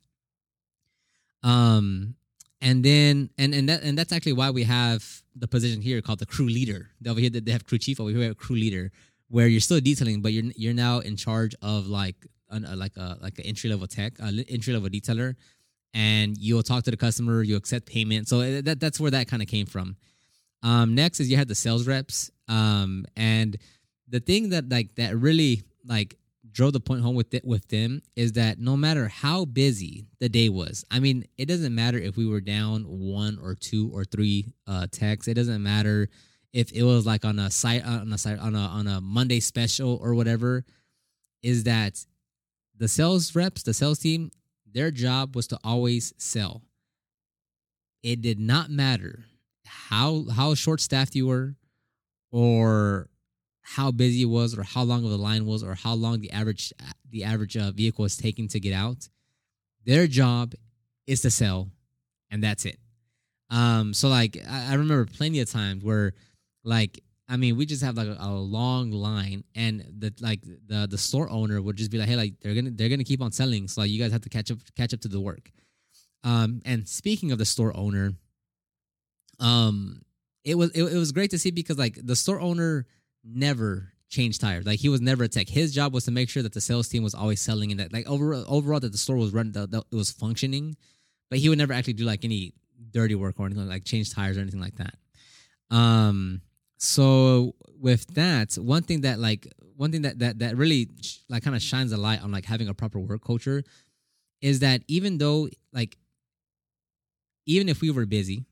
Um, 1.44 2.16
and 2.62 2.84
then 2.84 3.30
and 3.38 3.54
and 3.54 3.70
that 3.70 3.84
and 3.84 3.98
that's 3.98 4.12
actually 4.12 4.34
why 4.34 4.50
we 4.50 4.64
have 4.64 5.24
the 5.36 5.48
position 5.48 5.82
here 5.82 6.02
called 6.02 6.20
the 6.20 6.26
crew 6.26 6.48
leader. 6.48 6.90
Over 7.08 7.20
here, 7.20 7.30
they 7.30 7.52
have 7.52 7.66
crew 7.66 7.78
chief. 7.78 8.00
Over 8.00 8.10
here, 8.10 8.20
we 8.20 8.26
have 8.26 8.38
crew 8.38 8.56
leader, 8.56 8.92
where 9.30 9.48
you're 9.48 9.62
still 9.62 9.80
detailing, 9.80 10.22
but 10.22 10.34
you're 10.34 10.52
you're 10.56 10.74
now 10.74 11.00
in 11.00 11.16
charge 11.16 11.56
of 11.62 11.88
like 11.88 12.16
an, 12.50 12.66
a, 12.66 12.76
like 12.76 12.98
a 12.98 13.18
like 13.22 13.38
an 13.40 13.46
entry 13.46 13.70
level 13.70 13.88
tech, 13.88 14.14
an 14.20 14.44
entry 14.50 14.74
level 14.74 14.90
detailer, 14.90 15.36
and 15.94 16.38
you'll 16.38 16.64
talk 16.64 16.84
to 16.84 16.92
the 16.92 16.98
customer, 16.98 17.44
you 17.44 17.56
accept 17.56 17.86
payment. 17.86 18.28
So 18.28 18.42
uh, 18.42 18.62
that 18.62 18.80
that's 18.80 19.00
where 19.00 19.12
that 19.12 19.28
kind 19.28 19.42
of 19.42 19.48
came 19.48 19.68
from. 19.68 19.96
Um, 20.64 20.96
next 20.96 21.20
is 21.20 21.30
you 21.30 21.38
had 21.38 21.48
the 21.48 21.56
sales 21.56 21.88
reps, 21.88 22.32
um, 22.48 23.06
and 23.16 23.58
the 24.08 24.20
thing 24.20 24.50
that 24.50 24.70
like 24.70 24.96
that 24.96 25.18
really 25.18 25.64
like 25.86 26.18
drove 26.52 26.74
the 26.74 26.80
point 26.80 27.02
home 27.02 27.16
with 27.16 27.34
it 27.34 27.46
with 27.46 27.68
them 27.68 28.02
is 28.16 28.34
that 28.34 28.58
no 28.60 28.76
matter 28.78 29.08
how 29.08 29.46
busy 29.46 30.06
the 30.20 30.30
day 30.30 30.50
was, 30.50 30.86
I 30.90 31.00
mean, 31.00 31.26
it 31.38 31.46
doesn't 31.46 31.76
matter 31.76 31.98
if 31.98 32.18
we 32.18 32.26
were 32.26 32.42
down 32.42 32.84
one 32.84 33.38
or 33.42 33.56
two 33.56 33.90
or 33.94 34.06
three 34.06 34.54
uh 34.66 34.88
techs. 34.92 35.28
It 35.28 35.36
doesn't 35.36 35.62
matter 35.62 36.10
if 36.54 36.72
it 36.72 36.84
was 36.84 37.06
like 37.06 37.26
on 37.26 37.40
a 37.40 37.52
site 37.52 37.86
on 37.86 38.12
a 38.12 38.18
site 38.18 38.40
on 38.40 38.56
a 38.56 38.60
on 38.60 38.88
a 38.88 39.02
Monday 39.02 39.40
special 39.40 40.00
or 40.02 40.14
whatever. 40.16 40.66
Is 41.44 41.66
that 41.66 42.04
the 42.78 42.88
sales 42.88 43.36
reps, 43.36 43.64
the 43.64 43.74
sales 43.74 44.00
team, 44.00 44.32
their 44.72 44.92
job 44.92 45.36
was 45.36 45.48
to 45.48 45.60
always 45.64 46.14
sell. 46.18 46.62
It 48.04 48.22
did 48.22 48.40
not 48.40 48.70
matter 48.70 49.26
how 49.66 50.26
how 50.34 50.56
short 50.56 50.80
staffed 50.82 51.16
you 51.16 51.28
were 51.28 51.56
or 52.38 53.10
how 53.64 53.90
busy 53.90 54.22
it 54.22 54.26
was 54.26 54.56
or 54.56 54.62
how 54.62 54.84
long 54.84 55.04
of 55.04 55.10
the 55.10 55.18
line 55.18 55.44
was 55.48 55.64
or 55.64 55.74
how 55.74 55.96
long 55.96 56.22
the 56.22 56.32
average 56.32 56.72
the 57.10 57.24
average 57.24 57.58
uh, 57.58 57.72
vehicle 57.72 58.06
is 58.06 58.16
taking 58.16 58.48
to 58.48 58.60
get 58.60 58.74
out 58.74 59.10
their 59.86 60.06
job 60.06 60.54
is 61.08 61.22
to 61.22 61.32
sell 61.32 61.68
and 62.30 62.44
that's 62.44 62.66
it. 62.66 62.78
Um 63.50 63.92
so 63.92 64.08
like 64.08 64.38
i, 64.48 64.68
I 64.70 64.74
remember 64.74 65.06
plenty 65.06 65.40
of 65.40 65.50
times 65.50 65.84
where 65.84 66.14
like 66.64 67.00
i 67.28 67.38
mean 67.38 67.58
we 67.58 67.66
just 67.66 67.82
have 67.82 67.98
like 67.98 68.08
a, 68.08 68.18
a, 68.20 68.30
long 68.30 68.92
line 68.92 69.44
and 69.56 69.84
the 69.98 70.14
like 70.20 70.42
the 70.44 70.88
the 70.88 70.98
store 70.98 71.30
owner 71.32 71.60
would 71.60 71.76
just 71.76 71.90
be 71.90 71.98
like 71.98 72.10
hey 72.10 72.18
like 72.18 72.34
they're 72.42 72.54
gonna 72.54 72.72
they're 72.72 72.90
gonna 72.90 73.04
keep 73.04 73.22
on 73.22 73.32
selling 73.32 73.68
so 73.68 73.82
like, 73.82 73.90
you 73.90 74.00
guys 74.00 74.12
have 74.12 74.22
to 74.22 74.30
catch 74.30 74.52
up 74.52 74.60
catch 74.76 74.94
up 74.94 75.02
to 75.02 75.08
the 75.08 75.20
work. 75.20 75.50
Um 76.24 76.62
and 76.66 76.88
speaking 76.88 77.32
of 77.32 77.40
the 77.40 77.46
store 77.46 77.76
owner 77.76 78.14
um 79.40 80.02
it 80.48 80.58
was 80.58 80.72
it, 80.72 80.84
it 80.84 80.98
was 80.98 81.12
great 81.12 81.32
to 81.32 81.40
see 81.40 81.52
because 81.52 81.78
like 81.78 82.00
the 82.02 82.16
store 82.16 82.40
owner 82.40 82.86
never 83.24 83.92
changed 84.10 84.40
tires. 84.40 84.66
Like 84.66 84.80
he 84.80 84.88
was 84.88 85.02
never 85.02 85.26
a 85.26 85.28
tech. 85.28 85.50
His 85.50 85.74
job 85.74 85.94
was 85.94 86.06
to 86.06 86.12
make 86.12 86.30
sure 86.30 86.42
that 86.42 86.54
the 86.54 86.62
sales 86.62 86.88
team 86.88 87.04
was 87.04 87.14
always 87.14 87.42
selling 87.42 87.72
and 87.72 87.82
that 87.82 87.92
like 87.92 88.08
overall, 88.08 88.46
overall 88.48 88.80
that 88.80 88.94
the 88.94 88.98
store 88.98 89.18
was 89.18 89.34
running, 89.34 89.52
that, 89.52 89.72
that 89.72 89.84
it 89.92 89.96
was 89.96 90.10
functioning. 90.10 90.78
But 91.30 91.40
he 91.40 91.50
would 91.50 91.58
never 91.58 91.74
actually 91.74 91.94
do 91.94 92.06
like 92.06 92.24
any 92.24 92.54
dirty 92.92 93.14
work 93.14 93.36
or 93.40 93.46
anything 93.46 93.68
like 93.68 93.84
change 93.84 94.14
tires 94.14 94.38
or 94.38 94.42
anything 94.42 94.62
like 94.62 94.76
that. 94.78 94.96
Um. 95.76 96.42
So 96.80 97.56
with 97.78 98.08
that, 98.14 98.54
one 98.54 98.84
thing 98.84 99.02
that 99.02 99.20
like 99.20 99.52
one 99.76 99.92
thing 99.92 100.04
that 100.04 100.20
that 100.20 100.40
that 100.40 100.56
really 100.56 100.88
like 101.28 101.44
kind 101.44 101.56
of 101.58 101.62
shines 101.62 101.92
a 101.92 101.98
light 101.98 102.24
on 102.24 102.32
like 102.32 102.46
having 102.46 102.70
a 102.70 102.74
proper 102.74 103.00
work 103.00 103.26
culture 103.26 103.64
is 104.42 104.60
that 104.60 104.84
even 104.88 105.18
though 105.18 105.50
like 105.74 105.98
even 107.46 107.68
if 107.68 107.82
we 107.82 107.92
were 107.92 108.06
busy, 108.06 108.46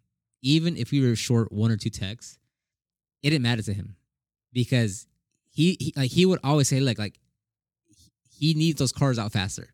even 0.46 0.78
if 0.78 0.92
we 0.92 1.02
were 1.02 1.16
short 1.16 1.52
one 1.52 1.72
or 1.72 1.76
two 1.76 1.90
techs, 1.90 2.38
it 3.24 3.32
didn't 3.32 3.42
matter 3.42 3.64
to 3.64 3.74
him 3.74 3.96
because 4.54 5.08
he, 5.50 5.76
he 5.80 5.94
like 5.96 6.12
he 6.12 6.26
would 6.26 6.40
always 6.44 6.70
say 6.70 6.80
like 6.80 7.00
like 7.00 7.20
he 8.30 8.54
needs 8.54 8.78
those 8.78 8.92
cars 8.92 9.18
out 9.18 9.32
faster, 9.32 9.74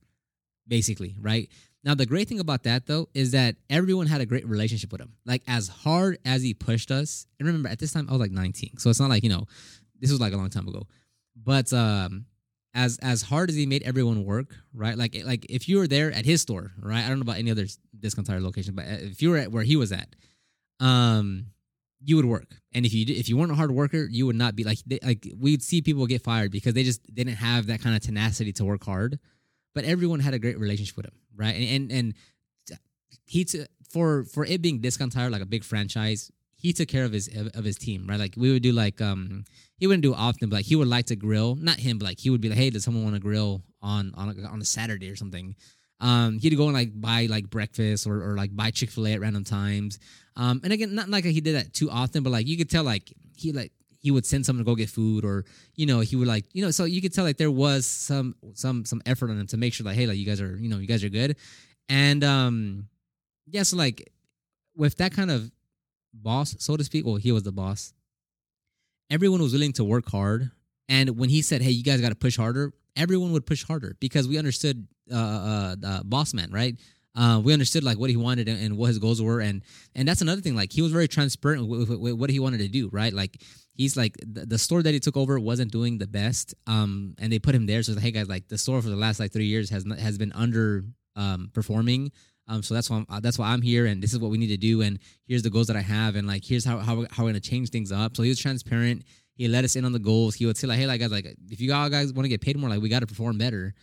basically, 0.67 1.15
right? 1.19 1.49
Now 1.83 1.93
the 1.93 2.05
great 2.05 2.29
thing 2.29 2.39
about 2.39 2.63
that 2.63 2.87
though 2.87 3.09
is 3.13 3.31
that 3.31 3.57
everyone 3.69 4.07
had 4.07 4.21
a 4.21 4.25
great 4.25 4.47
relationship 4.47 4.93
with 4.93 5.01
him. 5.01 5.11
Like 5.25 5.43
as 5.45 5.67
hard 5.67 6.19
as 6.23 6.41
he 6.41 6.53
pushed 6.53 6.89
us, 6.89 7.27
and 7.37 7.47
remember 7.47 7.67
at 7.67 7.79
this 7.79 7.91
time 7.91 8.07
I 8.07 8.13
was 8.13 8.21
like 8.21 8.31
19, 8.31 8.77
so 8.77 8.89
it's 8.89 8.99
not 8.99 9.09
like 9.09 9.23
you 9.23 9.29
know 9.29 9.47
this 9.99 10.09
was 10.09 10.21
like 10.21 10.31
a 10.31 10.37
long 10.37 10.49
time 10.49 10.69
ago. 10.69 10.87
But 11.35 11.73
um, 11.73 12.27
as 12.73 12.97
as 13.01 13.23
hard 13.23 13.49
as 13.49 13.57
he 13.57 13.65
made 13.65 13.83
everyone 13.83 14.23
work, 14.23 14.55
right? 14.73 14.97
Like 14.97 15.21
like 15.25 15.45
if 15.49 15.67
you 15.67 15.79
were 15.79 15.87
there 15.87 16.13
at 16.13 16.23
his 16.23 16.41
store, 16.41 16.71
right? 16.79 17.03
I 17.03 17.09
don't 17.09 17.17
know 17.17 17.23
about 17.23 17.39
any 17.39 17.51
other 17.51 17.65
discount 17.99 18.27
tire 18.27 18.39
location, 18.39 18.73
but 18.73 18.85
if 18.87 19.21
you 19.21 19.31
were 19.31 19.37
at 19.37 19.51
where 19.51 19.63
he 19.63 19.75
was 19.75 19.91
at, 19.91 20.15
um, 20.81 21.45
you 22.03 22.15
would 22.17 22.25
work. 22.25 22.47
And 22.73 22.85
if 22.85 22.93
you 22.93 23.05
if 23.07 23.29
you 23.29 23.38
weren't 23.38 23.51
a 23.51 23.55
hard 23.55 23.71
worker, 23.71 24.07
you 24.09 24.25
would 24.25 24.35
not 24.35 24.55
be 24.55 24.63
like 24.63 24.79
they, 24.85 25.00
like 25.03 25.27
we'd 25.39 25.61
see 25.61 25.81
people 25.81 26.05
get 26.07 26.23
fired 26.23 26.51
because 26.51 26.73
they 26.73 26.83
just 26.83 27.01
didn't 27.13 27.35
have 27.35 27.67
that 27.67 27.81
kind 27.81 27.95
of 27.95 28.01
tenacity 28.01 28.51
to 28.53 28.65
work 28.65 28.83
hard. 28.83 29.19
But 29.73 29.85
everyone 29.85 30.19
had 30.19 30.33
a 30.33 30.39
great 30.39 30.59
relationship 30.59 30.97
with 30.97 31.05
him, 31.05 31.13
right? 31.35 31.55
And 31.55 31.69
and, 31.69 31.91
and 31.91 32.13
he 33.25 33.45
t- 33.45 33.65
for 33.89 34.25
for 34.25 34.45
it 34.45 34.61
being 34.61 34.79
discount 34.79 35.13
tire 35.13 35.29
like 35.29 35.41
a 35.41 35.45
big 35.45 35.63
franchise, 35.63 36.31
he 36.55 36.73
took 36.73 36.88
care 36.88 37.05
of 37.05 37.11
his 37.11 37.29
of 37.53 37.63
his 37.63 37.77
team, 37.77 38.07
right? 38.07 38.19
Like 38.19 38.33
we 38.35 38.51
would 38.51 38.63
do 38.63 38.71
like 38.71 39.00
um 39.01 39.45
he 39.77 39.88
wouldn't 39.88 40.03
do 40.03 40.13
often, 40.13 40.50
but 40.50 40.57
like 40.57 40.65
he 40.65 40.75
would 40.75 40.88
like 40.88 41.05
to 41.07 41.15
grill. 41.15 41.55
Not 41.55 41.77
him, 41.79 41.97
but 41.97 42.05
like 42.05 42.19
he 42.19 42.29
would 42.29 42.41
be 42.41 42.50
like, 42.50 42.57
hey, 42.57 42.69
does 42.69 42.83
someone 42.83 43.03
want 43.03 43.15
to 43.15 43.21
grill 43.21 43.61
on 43.81 44.11
on 44.15 44.38
a, 44.38 44.47
on 44.47 44.61
a 44.61 44.65
Saturday 44.65 45.09
or 45.09 45.15
something? 45.15 45.55
Um, 46.00 46.39
he'd 46.39 46.55
go 46.55 46.65
and 46.65 46.73
like 46.73 46.89
buy 47.00 47.27
like 47.29 47.50
breakfast 47.50 48.07
or, 48.07 48.31
or 48.31 48.35
like 48.35 48.55
buy 48.55 48.71
Chick 48.71 48.89
Fil 48.89 49.07
A 49.07 49.13
at 49.13 49.21
random 49.21 49.43
times. 49.43 50.00
Um, 50.35 50.61
and 50.63 50.71
again, 50.71 50.95
not 50.95 51.09
like 51.09 51.25
he 51.25 51.41
did 51.41 51.55
that 51.55 51.73
too 51.73 51.89
often, 51.89 52.23
but 52.23 52.29
like 52.29 52.47
you 52.47 52.57
could 52.57 52.69
tell 52.69 52.83
like 52.83 53.11
he 53.35 53.51
like 53.51 53.71
he 54.00 54.11
would 54.11 54.25
send 54.25 54.45
someone 54.45 54.65
to 54.65 54.69
go 54.69 54.75
get 54.75 54.89
food 54.89 55.23
or 55.23 55.45
you 55.75 55.85
know 55.85 56.00
he 56.00 56.15
would 56.15 56.27
like 56.27 56.45
you 56.53 56.63
know 56.63 56.71
so 56.71 56.85
you 56.85 57.01
could 57.01 57.13
tell 57.13 57.23
like 57.23 57.38
there 57.38 57.51
was 57.51 57.85
some 57.85 58.35
some 58.53 58.83
some 58.83 59.01
effort 59.05 59.29
on 59.29 59.39
him 59.39 59.47
to 59.47 59.57
make 59.57 59.73
sure 59.73 59.85
like 59.85 59.95
hey 59.95 60.07
like 60.07 60.17
you 60.17 60.25
guys 60.25 60.41
are 60.41 60.57
you 60.57 60.69
know 60.69 60.77
you 60.77 60.88
guys 60.88 61.03
are 61.03 61.09
good. 61.09 61.35
And 61.89 62.23
um 62.23 62.88
yeah 63.47 63.63
so 63.63 63.77
like 63.77 64.11
with 64.75 64.97
that 64.97 65.13
kind 65.13 65.29
of 65.29 65.51
boss 66.13 66.55
so 66.59 66.75
to 66.77 66.83
speak 66.83 67.05
well 67.05 67.15
he 67.15 67.31
was 67.31 67.43
the 67.43 67.51
boss. 67.51 67.93
Everyone 69.09 69.41
was 69.41 69.53
willing 69.53 69.73
to 69.73 69.83
work 69.83 70.09
hard. 70.09 70.51
And 70.88 71.17
when 71.17 71.29
he 71.29 71.41
said 71.41 71.61
hey 71.61 71.71
you 71.71 71.83
guys 71.83 72.01
got 72.01 72.09
to 72.09 72.15
push 72.15 72.38
harder 72.38 72.73
everyone 72.95 73.31
would 73.31 73.45
push 73.45 73.63
harder 73.63 73.95
because 74.00 74.27
we 74.27 74.38
understood 74.38 74.88
uh, 75.11 75.15
uh, 75.15 75.75
uh 75.85 76.03
boss 76.03 76.33
man 76.33 76.51
right 76.51 76.75
uh, 77.15 77.41
we 77.43 77.51
understood 77.51 77.83
like 77.83 77.99
what 77.99 78.09
he 78.09 78.15
wanted 78.15 78.47
and, 78.47 78.61
and, 78.61 78.77
what 78.77 78.87
his 78.87 78.99
goals 78.99 79.21
were 79.21 79.41
and 79.41 79.61
and 79.95 80.07
that's 80.07 80.21
another 80.21 80.41
thing 80.41 80.55
like 80.55 80.71
he 80.71 80.81
was 80.81 80.91
very 80.91 81.07
transparent 81.07 81.67
with, 81.67 81.89
with, 81.89 81.99
with 81.99 82.13
what 82.13 82.29
he 82.29 82.39
wanted 82.39 82.59
to 82.59 82.67
do 82.67 82.89
right? 82.91 83.13
Like 83.13 83.41
he's 83.73 83.97
like 83.97 84.15
the, 84.21 84.45
the, 84.45 84.57
store 84.57 84.81
that 84.83 84.93
he 84.93 84.99
took 84.99 85.17
over 85.17 85.39
wasn't 85.39 85.71
doing 85.71 85.97
the 85.97 86.07
best 86.07 86.53
um 86.67 87.15
and 87.19 87.31
they 87.31 87.39
put 87.39 87.55
him 87.55 87.65
there 87.65 87.83
so 87.83 87.95
hey 87.99 88.11
guys 88.11 88.29
like 88.29 88.47
the 88.47 88.57
store 88.57 88.81
for 88.81 88.89
the 88.89 88.95
last 88.95 89.19
like 89.19 89.31
three 89.31 89.45
years 89.45 89.69
has 89.69 89.85
not, 89.85 89.97
has 89.97 90.17
been 90.17 90.31
under 90.33 90.85
um 91.15 91.49
performing 91.53 92.11
um 92.47 92.63
so 92.63 92.73
that's 92.73 92.89
why 92.89 92.97
I'm, 92.97 93.05
uh, 93.09 93.19
that's 93.19 93.37
why 93.37 93.51
I'm 93.51 93.61
here 93.61 93.85
and 93.85 94.01
this 94.01 94.13
is 94.13 94.19
what 94.19 94.31
we 94.31 94.37
need 94.37 94.47
to 94.47 94.57
do 94.57 94.81
and 94.81 94.99
here's 95.27 95.43
the 95.43 95.49
goals 95.49 95.67
that 95.67 95.75
I 95.75 95.81
have 95.81 96.15
and 96.15 96.27
like 96.27 96.45
here's 96.45 96.63
how 96.65 96.79
how, 96.79 97.05
how 97.11 97.23
we're 97.23 97.29
gonna 97.29 97.39
change 97.39 97.69
things 97.69 97.91
up. 97.91 98.15
So 98.15 98.23
he 98.23 98.29
was 98.29 98.39
transparent. 98.39 99.03
He 99.35 99.47
let 99.47 99.63
us 99.63 99.75
in 99.75 99.85
on 99.85 99.91
the 99.91 99.99
goals. 99.99 100.35
He 100.35 100.45
would 100.45 100.57
say 100.57 100.67
like 100.67 100.77
hey 100.77 100.87
like 100.87 101.01
guys 101.01 101.11
like 101.11 101.35
if 101.49 101.59
you 101.59 101.73
all 101.73 101.89
guys 101.89 102.13
want 102.13 102.25
to 102.25 102.29
get 102.29 102.41
paid 102.41 102.57
more 102.57 102.69
like 102.69 102.81
we 102.81 102.89
got 102.89 102.99
to 102.99 103.07
perform 103.07 103.37
better 103.37 103.73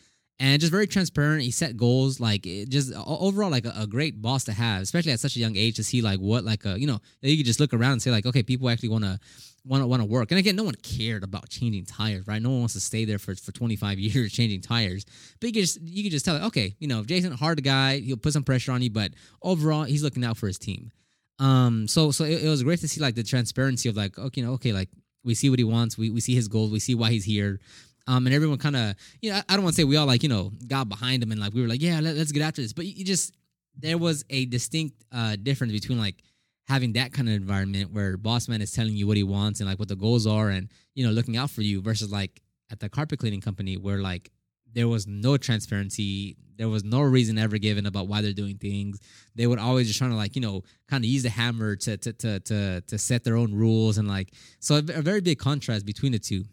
and 0.40 0.60
just 0.60 0.70
very 0.70 0.86
transparent. 0.86 1.42
He 1.42 1.50
set 1.50 1.76
goals, 1.76 2.20
like 2.20 2.42
just 2.42 2.92
overall, 2.94 3.50
like 3.50 3.64
a, 3.64 3.72
a, 3.76 3.86
great 3.86 4.22
boss 4.22 4.44
to 4.44 4.52
have, 4.52 4.82
especially 4.82 5.12
at 5.12 5.20
such 5.20 5.36
a 5.36 5.40
young 5.40 5.56
age 5.56 5.76
to 5.76 5.84
see 5.84 6.00
like 6.00 6.20
what 6.20 6.44
like 6.44 6.64
a 6.64 6.78
you 6.78 6.86
know 6.86 7.00
you 7.20 7.36
could 7.36 7.46
just 7.46 7.60
look 7.60 7.74
around 7.74 7.92
and 7.92 8.02
say 8.02 8.10
like 8.10 8.26
okay, 8.26 8.42
people 8.42 8.68
actually 8.70 8.90
want 8.90 9.04
to 9.04 9.18
want 9.64 9.82
to 9.82 9.86
want 9.86 10.02
to 10.02 10.06
work. 10.06 10.30
And 10.30 10.38
again, 10.38 10.56
no 10.56 10.64
one 10.64 10.74
cared 10.76 11.24
about 11.24 11.48
changing 11.48 11.84
tires, 11.86 12.26
right? 12.26 12.40
No 12.40 12.50
one 12.50 12.60
wants 12.60 12.74
to 12.74 12.80
stay 12.80 13.04
there 13.04 13.18
for, 13.18 13.34
for 13.34 13.52
25 13.52 13.98
years 13.98 14.32
changing 14.32 14.60
tires. 14.60 15.04
But 15.40 15.48
you 15.48 15.52
could 15.52 15.62
just 15.62 15.80
you 15.80 16.02
could 16.02 16.12
just 16.12 16.24
tell 16.24 16.36
it, 16.36 16.42
okay, 16.44 16.76
you 16.78 16.88
know, 16.88 17.04
Jason, 17.04 17.32
hard 17.32 17.62
guy, 17.62 17.98
he'll 17.98 18.16
put 18.16 18.32
some 18.32 18.44
pressure 18.44 18.72
on 18.72 18.82
you, 18.82 18.90
but 18.90 19.12
overall, 19.42 19.84
he's 19.84 20.02
looking 20.02 20.24
out 20.24 20.36
for 20.36 20.46
his 20.46 20.58
team. 20.58 20.90
Um, 21.38 21.86
so 21.86 22.10
so 22.10 22.24
it, 22.24 22.44
it 22.44 22.48
was 22.48 22.62
great 22.62 22.80
to 22.80 22.88
see 22.88 23.00
like 23.00 23.14
the 23.14 23.22
transparency 23.22 23.88
of 23.88 23.96
like, 23.96 24.18
okay, 24.18 24.40
you 24.40 24.46
know, 24.46 24.54
okay, 24.54 24.72
like 24.72 24.88
we 25.24 25.34
see 25.34 25.50
what 25.50 25.58
he 25.58 25.64
wants, 25.64 25.98
we 25.98 26.10
we 26.10 26.20
see 26.20 26.34
his 26.34 26.48
goals, 26.48 26.70
we 26.70 26.80
see 26.80 26.94
why 26.94 27.10
he's 27.10 27.24
here. 27.24 27.60
Um, 28.08 28.26
and 28.26 28.34
everyone 28.34 28.56
kind 28.58 28.74
of, 28.74 28.94
you 29.20 29.30
know, 29.30 29.40
I 29.48 29.54
don't 29.54 29.62
want 29.62 29.76
to 29.76 29.82
say 29.82 29.84
we 29.84 29.96
all 29.96 30.06
like, 30.06 30.22
you 30.22 30.30
know, 30.30 30.50
got 30.66 30.88
behind 30.88 31.22
him 31.22 31.30
and 31.30 31.40
like 31.40 31.52
we 31.52 31.60
were 31.60 31.68
like, 31.68 31.82
yeah, 31.82 32.00
let, 32.00 32.16
us 32.16 32.32
get 32.32 32.42
after 32.42 32.62
this. 32.62 32.72
But 32.72 32.86
you 32.86 33.04
just 33.04 33.36
there 33.78 33.98
was 33.98 34.24
a 34.30 34.46
distinct 34.46 35.04
uh 35.12 35.36
difference 35.36 35.72
between 35.72 35.98
like 35.98 36.22
having 36.66 36.94
that 36.94 37.12
kind 37.12 37.28
of 37.28 37.34
environment 37.34 37.92
where 37.92 38.16
boss 38.16 38.48
man 38.48 38.60
is 38.60 38.72
telling 38.72 38.94
you 38.94 39.06
what 39.06 39.16
he 39.16 39.22
wants 39.22 39.60
and 39.60 39.68
like 39.68 39.78
what 39.78 39.88
the 39.88 39.96
goals 39.96 40.26
are 40.26 40.48
and 40.48 40.68
you 40.94 41.06
know 41.06 41.12
looking 41.12 41.36
out 41.36 41.50
for 41.50 41.62
you 41.62 41.80
versus 41.80 42.10
like 42.10 42.42
at 42.70 42.80
the 42.80 42.88
carpet 42.88 43.18
cleaning 43.18 43.40
company 43.40 43.76
where 43.76 43.98
like 43.98 44.30
there 44.74 44.88
was 44.88 45.06
no 45.06 45.36
transparency 45.36 46.36
there 46.56 46.68
was 46.68 46.84
no 46.84 47.00
reason 47.00 47.38
ever 47.38 47.56
given 47.56 47.86
about 47.86 48.08
why 48.08 48.20
they're 48.20 48.32
doing 48.32 48.58
things 48.58 48.98
they 49.34 49.46
would 49.46 49.58
always 49.58 49.86
just 49.86 49.98
trying 49.98 50.10
to 50.10 50.16
like 50.16 50.34
you 50.34 50.42
know 50.42 50.62
kind 50.90 51.04
of 51.04 51.08
use 51.08 51.22
the 51.22 51.30
hammer 51.30 51.76
to 51.76 51.96
to 51.96 52.12
to 52.12 52.40
to, 52.40 52.80
to 52.82 52.98
set 52.98 53.24
their 53.24 53.36
own 53.36 53.54
rules 53.54 53.96
and 53.96 54.08
like 54.08 54.32
so 54.60 54.74
a, 54.74 54.78
a 54.78 55.02
very 55.02 55.20
big 55.20 55.38
contrast 55.38 55.86
between 55.86 56.12
the 56.12 56.18
two 56.18 56.44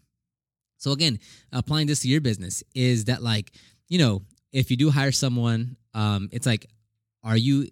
so 0.86 0.92
again 0.92 1.18
applying 1.52 1.88
this 1.88 1.98
to 2.00 2.08
your 2.08 2.20
business 2.20 2.62
is 2.72 3.06
that 3.06 3.20
like 3.20 3.50
you 3.88 3.98
know 3.98 4.22
if 4.52 4.70
you 4.70 4.76
do 4.76 4.88
hire 4.88 5.10
someone 5.10 5.76
um 5.94 6.28
it's 6.30 6.46
like 6.46 6.66
are 7.24 7.36
you 7.36 7.66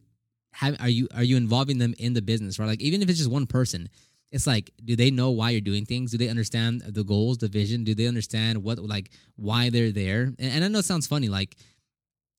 have 0.51 0.77
are 0.81 0.89
you 0.89 1.07
are 1.15 1.23
you 1.23 1.37
involving 1.37 1.79
them 1.79 1.95
in 1.99 2.13
the 2.13 2.23
business 2.23 2.59
right? 2.59 2.67
Like 2.67 2.81
even 2.81 3.03
if 3.03 3.09
it's 3.09 3.19
just 3.19 3.31
one 3.31 3.47
person 3.47 3.89
it's 4.33 4.49
like 4.49 4.73
do 4.85 4.97
they 4.97 5.13
know 5.13 5.31
why 5.31 5.51
you're 5.51 5.61
doing 5.61 5.85
things? 5.85 6.11
Do 6.11 6.19
they 6.19 6.29
understand 6.29 6.81
the 6.81 7.05
goals 7.05 7.39
the 7.39 7.47
vision? 7.47 7.85
Do 7.85 7.95
they 7.95 8.09
understand 8.09 8.65
what 8.65 8.81
like 8.81 9.13
why 9.37 9.71
they're 9.71 9.93
there? 9.93 10.23
And, 10.41 10.51
and 10.55 10.65
i 10.65 10.69
know 10.69 10.81
it 10.81 10.85
sounds 10.85 11.07
funny 11.07 11.29
like 11.29 11.57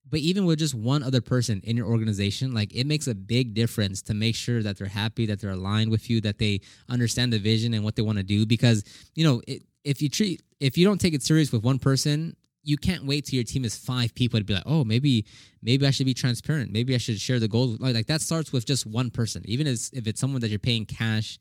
but 0.08 0.20
even 0.20 0.46
with 0.46 0.60
just 0.60 0.76
one 0.76 1.04
other 1.04 1.22
person 1.22 1.62
in 1.64 1.78
your 1.78 1.88
organization 1.88 2.54
like 2.54 2.76
it 2.76 2.86
makes 2.86 3.08
a 3.08 3.16
big 3.16 3.54
difference 3.54 4.02
to 4.02 4.14
make 4.14 4.36
sure 4.36 4.62
that 4.62 4.78
they're 4.78 4.88
happy 4.88 5.26
that 5.26 5.40
they're 5.40 5.52
aligned 5.52 5.90
with 5.90 6.10
you 6.10 6.20
that 6.20 6.38
they 6.38 6.60
understand 6.90 7.32
the 7.32 7.40
vision 7.40 7.74
and 7.74 7.84
what 7.84 7.96
they 7.96 8.02
want 8.02 8.18
to 8.18 8.24
do 8.24 8.46
because 8.46 8.84
you 9.16 9.24
know 9.24 9.42
it, 9.48 9.64
if 9.86 10.02
you 10.02 10.10
treat 10.10 10.42
if 10.60 10.78
you 10.78 10.86
don't 10.86 11.00
take 11.00 11.14
it 11.14 11.24
serious 11.24 11.52
with 11.52 11.64
one 11.64 11.80
person 11.80 12.36
you 12.66 12.78
can't 12.78 13.06
wait 13.06 13.26
till 13.26 13.36
your 13.36 13.44
team 13.44 13.64
is 13.64 13.78
five 13.78 14.14
people 14.16 14.40
to 14.40 14.44
be 14.44 14.56
like, 14.56 14.64
oh, 14.66 14.84
maybe 14.84 15.26
maybe 15.62 15.86
I 15.86 15.92
should 15.92 16.08
be 16.08 16.16
transparent. 16.16 16.72
Maybe 16.72 16.96
I 16.96 16.98
should 16.98 17.22
share 17.22 17.40
the 17.40 17.48
goals. 17.48 17.80
Like, 17.80 17.94
like 17.94 18.08
that 18.08 18.22
starts 18.22 18.52
with 18.52 18.66
just 18.66 18.88
one 18.88 19.12
person. 19.12 19.44
Even 19.46 19.68
as, 19.68 19.92
if 19.94 20.08
it's 20.08 20.20
someone 20.20 20.42
that 20.42 20.50
you're 20.50 20.60
paying 20.60 20.86
cash 20.86 21.38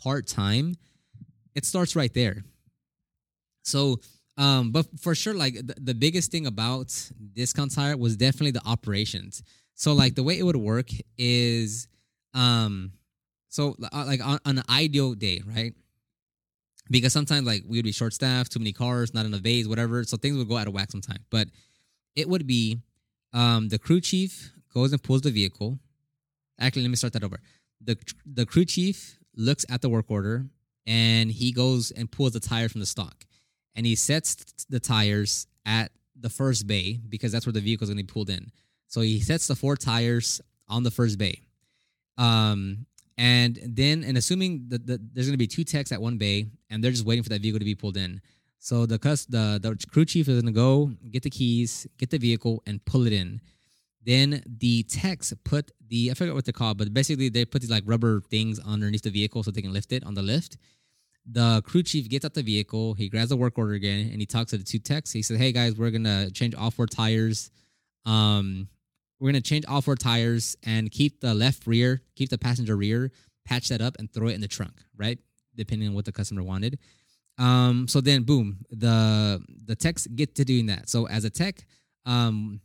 part 0.00 0.26
time, 0.26 0.76
it 1.54 1.64
starts 1.64 1.96
right 1.96 2.12
there. 2.12 2.44
So, 3.64 4.00
um, 4.36 4.70
but 4.70 4.86
for 5.00 5.14
sure, 5.14 5.34
like 5.34 5.54
the, 5.54 5.74
the 5.80 5.94
biggest 5.94 6.30
thing 6.30 6.46
about 6.46 6.92
discount 7.32 7.74
tire 7.74 7.96
was 7.96 8.16
definitely 8.18 8.50
the 8.50 8.66
operations. 8.66 9.42
So, 9.74 9.94
like 9.94 10.14
the 10.14 10.22
way 10.22 10.38
it 10.38 10.42
would 10.42 10.56
work 10.56 10.90
is, 11.16 11.88
um, 12.34 12.92
so 13.48 13.76
uh, 13.82 14.04
like 14.06 14.24
on, 14.24 14.38
on 14.44 14.58
an 14.58 14.64
ideal 14.68 15.14
day, 15.14 15.42
right? 15.46 15.72
Because 16.90 17.12
sometimes 17.12 17.46
like 17.46 17.62
we 17.66 17.78
would 17.78 17.84
be 17.84 17.92
short 17.92 18.12
staffed, 18.12 18.52
too 18.52 18.58
many 18.58 18.72
cars, 18.72 19.14
not 19.14 19.26
enough 19.26 19.42
bays, 19.42 19.68
whatever. 19.68 20.04
So 20.04 20.16
things 20.16 20.36
would 20.36 20.48
go 20.48 20.56
out 20.56 20.68
of 20.68 20.74
whack 20.74 20.90
sometimes. 20.90 21.20
But 21.30 21.48
it 22.14 22.28
would 22.28 22.46
be 22.46 22.78
um, 23.32 23.68
the 23.68 23.78
crew 23.78 24.00
chief 24.00 24.52
goes 24.72 24.92
and 24.92 25.02
pulls 25.02 25.22
the 25.22 25.30
vehicle. 25.30 25.78
Actually, 26.58 26.82
let 26.82 26.90
me 26.90 26.96
start 26.96 27.12
that 27.14 27.24
over. 27.24 27.38
The 27.80 27.96
the 28.24 28.46
crew 28.46 28.64
chief 28.64 29.18
looks 29.34 29.66
at 29.68 29.82
the 29.82 29.88
work 29.88 30.10
order 30.10 30.46
and 30.86 31.30
he 31.30 31.52
goes 31.52 31.90
and 31.90 32.10
pulls 32.10 32.32
the 32.32 32.40
tire 32.40 32.68
from 32.68 32.80
the 32.80 32.86
stock, 32.86 33.26
and 33.74 33.84
he 33.84 33.94
sets 33.94 34.64
the 34.68 34.80
tires 34.80 35.46
at 35.66 35.90
the 36.18 36.30
first 36.30 36.66
bay 36.66 36.98
because 37.08 37.32
that's 37.32 37.44
where 37.44 37.52
the 37.52 37.60
vehicle 37.60 37.84
is 37.84 37.90
going 37.90 37.98
to 37.98 38.04
be 38.04 38.12
pulled 38.12 38.30
in. 38.30 38.50
So 38.86 39.00
he 39.00 39.20
sets 39.20 39.48
the 39.48 39.56
four 39.56 39.76
tires 39.76 40.40
on 40.68 40.82
the 40.82 40.90
first 40.90 41.18
bay. 41.18 41.42
Um, 42.16 42.86
and 43.18 43.58
then, 43.62 44.04
and 44.04 44.18
assuming 44.18 44.66
that 44.68 44.86
the, 44.86 45.00
there's 45.12 45.26
going 45.26 45.34
to 45.34 45.38
be 45.38 45.46
two 45.46 45.64
techs 45.64 45.90
at 45.92 46.00
one 46.00 46.18
bay, 46.18 46.46
and 46.70 46.82
they're 46.82 46.90
just 46.90 47.06
waiting 47.06 47.22
for 47.22 47.30
that 47.30 47.40
vehicle 47.40 47.58
to 47.58 47.64
be 47.64 47.74
pulled 47.74 47.96
in. 47.96 48.20
So 48.58 48.84
the 48.84 48.98
the 48.98 49.58
the 49.62 49.86
crew 49.90 50.04
chief 50.04 50.28
is 50.28 50.42
going 50.42 50.52
to 50.52 50.58
go 50.58 50.92
get 51.10 51.22
the 51.22 51.30
keys, 51.30 51.86
get 51.98 52.10
the 52.10 52.18
vehicle, 52.18 52.62
and 52.66 52.84
pull 52.84 53.06
it 53.06 53.12
in. 53.12 53.40
Then 54.04 54.42
the 54.46 54.82
techs 54.84 55.32
put 55.44 55.72
the 55.88 56.10
I 56.10 56.14
forget 56.14 56.34
what 56.34 56.44
they're 56.44 56.52
called, 56.52 56.78
but 56.78 56.92
basically 56.92 57.28
they 57.28 57.44
put 57.44 57.62
these 57.62 57.70
like 57.70 57.84
rubber 57.86 58.20
things 58.20 58.60
underneath 58.60 59.02
the 59.02 59.10
vehicle 59.10 59.42
so 59.42 59.50
they 59.50 59.62
can 59.62 59.72
lift 59.72 59.92
it 59.92 60.04
on 60.04 60.14
the 60.14 60.22
lift. 60.22 60.56
The 61.28 61.60
crew 61.64 61.82
chief 61.82 62.08
gets 62.08 62.24
out 62.24 62.34
the 62.34 62.42
vehicle, 62.42 62.94
he 62.94 63.08
grabs 63.08 63.30
the 63.30 63.36
work 63.36 63.58
order 63.58 63.72
again, 63.72 64.10
and 64.12 64.20
he 64.20 64.26
talks 64.26 64.50
to 64.50 64.58
the 64.58 64.64
two 64.64 64.78
techs. 64.78 65.10
He 65.10 65.22
says, 65.22 65.38
"Hey 65.38 65.52
guys, 65.52 65.74
we're 65.74 65.90
gonna 65.90 66.30
change 66.30 66.54
all 66.54 66.70
four 66.70 66.86
tires. 66.86 67.50
Um, 68.04 68.68
we're 69.18 69.30
gonna 69.30 69.40
change 69.40 69.64
all 69.66 69.80
four 69.80 69.96
tires 69.96 70.56
and 70.64 70.90
keep 70.90 71.20
the 71.20 71.34
left 71.34 71.66
rear, 71.66 72.02
keep 72.14 72.28
the 72.28 72.38
passenger 72.38 72.76
rear, 72.76 73.10
patch 73.44 73.68
that 73.68 73.80
up, 73.80 73.96
and 73.98 74.12
throw 74.12 74.28
it 74.28 74.34
in 74.34 74.40
the 74.40 74.48
trunk, 74.48 74.74
right? 74.96 75.18
Depending 75.54 75.88
on 75.88 75.94
what 75.94 76.04
the 76.04 76.12
customer 76.12 76.42
wanted. 76.42 76.78
Um, 77.38 77.86
so 77.88 78.00
then, 78.00 78.22
boom, 78.22 78.58
the 78.70 79.42
the 79.64 79.76
techs 79.76 80.06
get 80.06 80.34
to 80.36 80.44
doing 80.44 80.66
that. 80.66 80.88
So 80.88 81.06
as 81.06 81.24
a 81.24 81.30
tech, 81.30 81.66
um, 82.04 82.60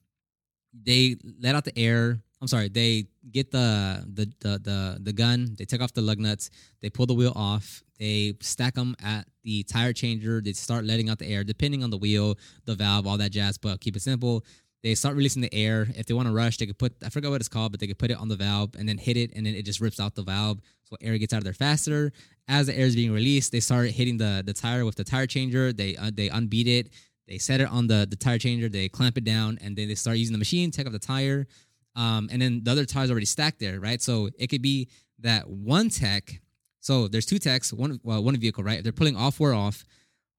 they 0.74 1.18
let 1.42 1.56
out 1.56 1.66
the 1.66 1.78
air. 1.78 2.22
I'm 2.42 2.48
sorry, 2.48 2.70
they 2.70 3.06
get 3.32 3.52
the 3.52 4.04
the 4.14 4.32
the 4.40 4.60
the, 4.60 5.00
the 5.02 5.14
gun. 5.14 5.56
They 5.58 5.66
take 5.66 5.82
off 5.82 5.94
the 5.94 6.02
lug 6.02 6.20
nuts. 6.20 6.50
They 6.82 6.90
pull 6.90 7.06
the 7.06 7.14
wheel 7.14 7.34
off. 7.36 7.84
They 8.00 8.34
stack 8.42 8.74
them 8.74 8.96
at 9.04 9.28
the 9.44 9.64
tire 9.64 9.94
changer. 9.94 10.42
They 10.42 10.54
start 10.54 10.86
letting 10.86 11.10
out 11.10 11.20
the 11.20 11.28
air, 11.28 11.44
depending 11.44 11.84
on 11.84 11.92
the 11.92 11.98
wheel, 11.98 12.36
the 12.66 12.74
valve, 12.74 13.06
all 13.06 13.18
that 13.18 13.32
jazz. 13.32 13.60
But 13.60 13.80
keep 13.80 13.96
it 13.96 14.02
simple. 14.02 14.44
They 14.84 14.96
start 14.96 15.16
releasing 15.16 15.42
the 15.42 15.54
air. 15.54 15.88
If 15.96 16.08
they 16.08 16.14
want 16.14 16.28
to 16.28 16.34
rush, 16.34 16.58
they 16.58 16.66
could 16.66 16.80
put 16.80 16.94
I 17.06 17.10
forgot 17.10 17.32
what 17.32 17.42
it's 17.42 17.50
called, 17.50 17.72
but 17.72 17.80
they 17.80 17.88
could 17.88 18.00
put 18.00 18.12
it 18.12 18.18
on 18.18 18.30
the 18.30 18.36
valve 18.36 18.72
and 18.78 18.90
then 18.90 18.98
hit 18.98 19.18
it, 19.18 19.32
and 19.36 19.46
then 19.46 19.54
it 19.54 19.64
just 19.64 19.80
rips 19.80 20.00
out 20.00 20.16
the 20.16 20.24
valve, 20.24 20.60
so 20.84 20.98
air 21.02 21.18
gets 21.18 21.34
out 21.34 21.38
of 21.38 21.44
there 21.44 21.54
faster. 21.54 22.12
As 22.48 22.68
the 22.68 22.78
air 22.78 22.86
is 22.86 22.96
being 22.96 23.12
released, 23.14 23.52
they 23.52 23.60
start 23.60 23.90
hitting 23.92 24.18
the 24.18 24.44
the 24.46 24.54
tire 24.54 24.84
with 24.86 24.96
the 24.96 25.04
tire 25.04 25.28
changer. 25.28 25.72
They 25.72 25.96
uh, 25.96 26.12
they 26.14 26.30
unbead 26.30 26.68
it. 26.68 26.90
They 27.28 27.38
set 27.38 27.62
it 27.62 27.70
on 27.70 27.88
the 27.88 28.08
the 28.10 28.16
tire 28.16 28.40
changer. 28.40 28.70
They 28.70 28.90
clamp 28.90 29.18
it 29.18 29.24
down, 29.24 29.60
and 29.62 29.76
then 29.76 29.88
they 29.88 29.96
start 29.96 30.18
using 30.18 30.34
the 30.34 30.40
machine, 30.40 30.72
take 30.72 30.88
off 30.88 30.94
the 30.94 31.00
tire, 31.00 31.48
um, 31.96 32.30
and 32.32 32.42
then 32.42 32.62
the 32.64 32.72
other 32.72 32.86
tires 32.86 33.12
already 33.12 33.26
stacked 33.26 33.60
there, 33.60 33.80
right? 33.80 34.02
So 34.02 34.30
it 34.38 34.48
could 34.48 34.62
be 34.62 34.90
that 35.20 35.48
one 35.50 35.90
tech. 35.90 36.42
So 36.80 37.08
there's 37.08 37.28
two 37.28 37.38
techs, 37.38 37.72
one 37.72 38.00
well, 38.04 38.24
one 38.24 38.36
vehicle, 38.38 38.64
right? 38.64 38.84
they're 38.84 38.92
pulling 38.92 39.16
all 39.16 39.32
four 39.32 39.54
off. 39.54 39.86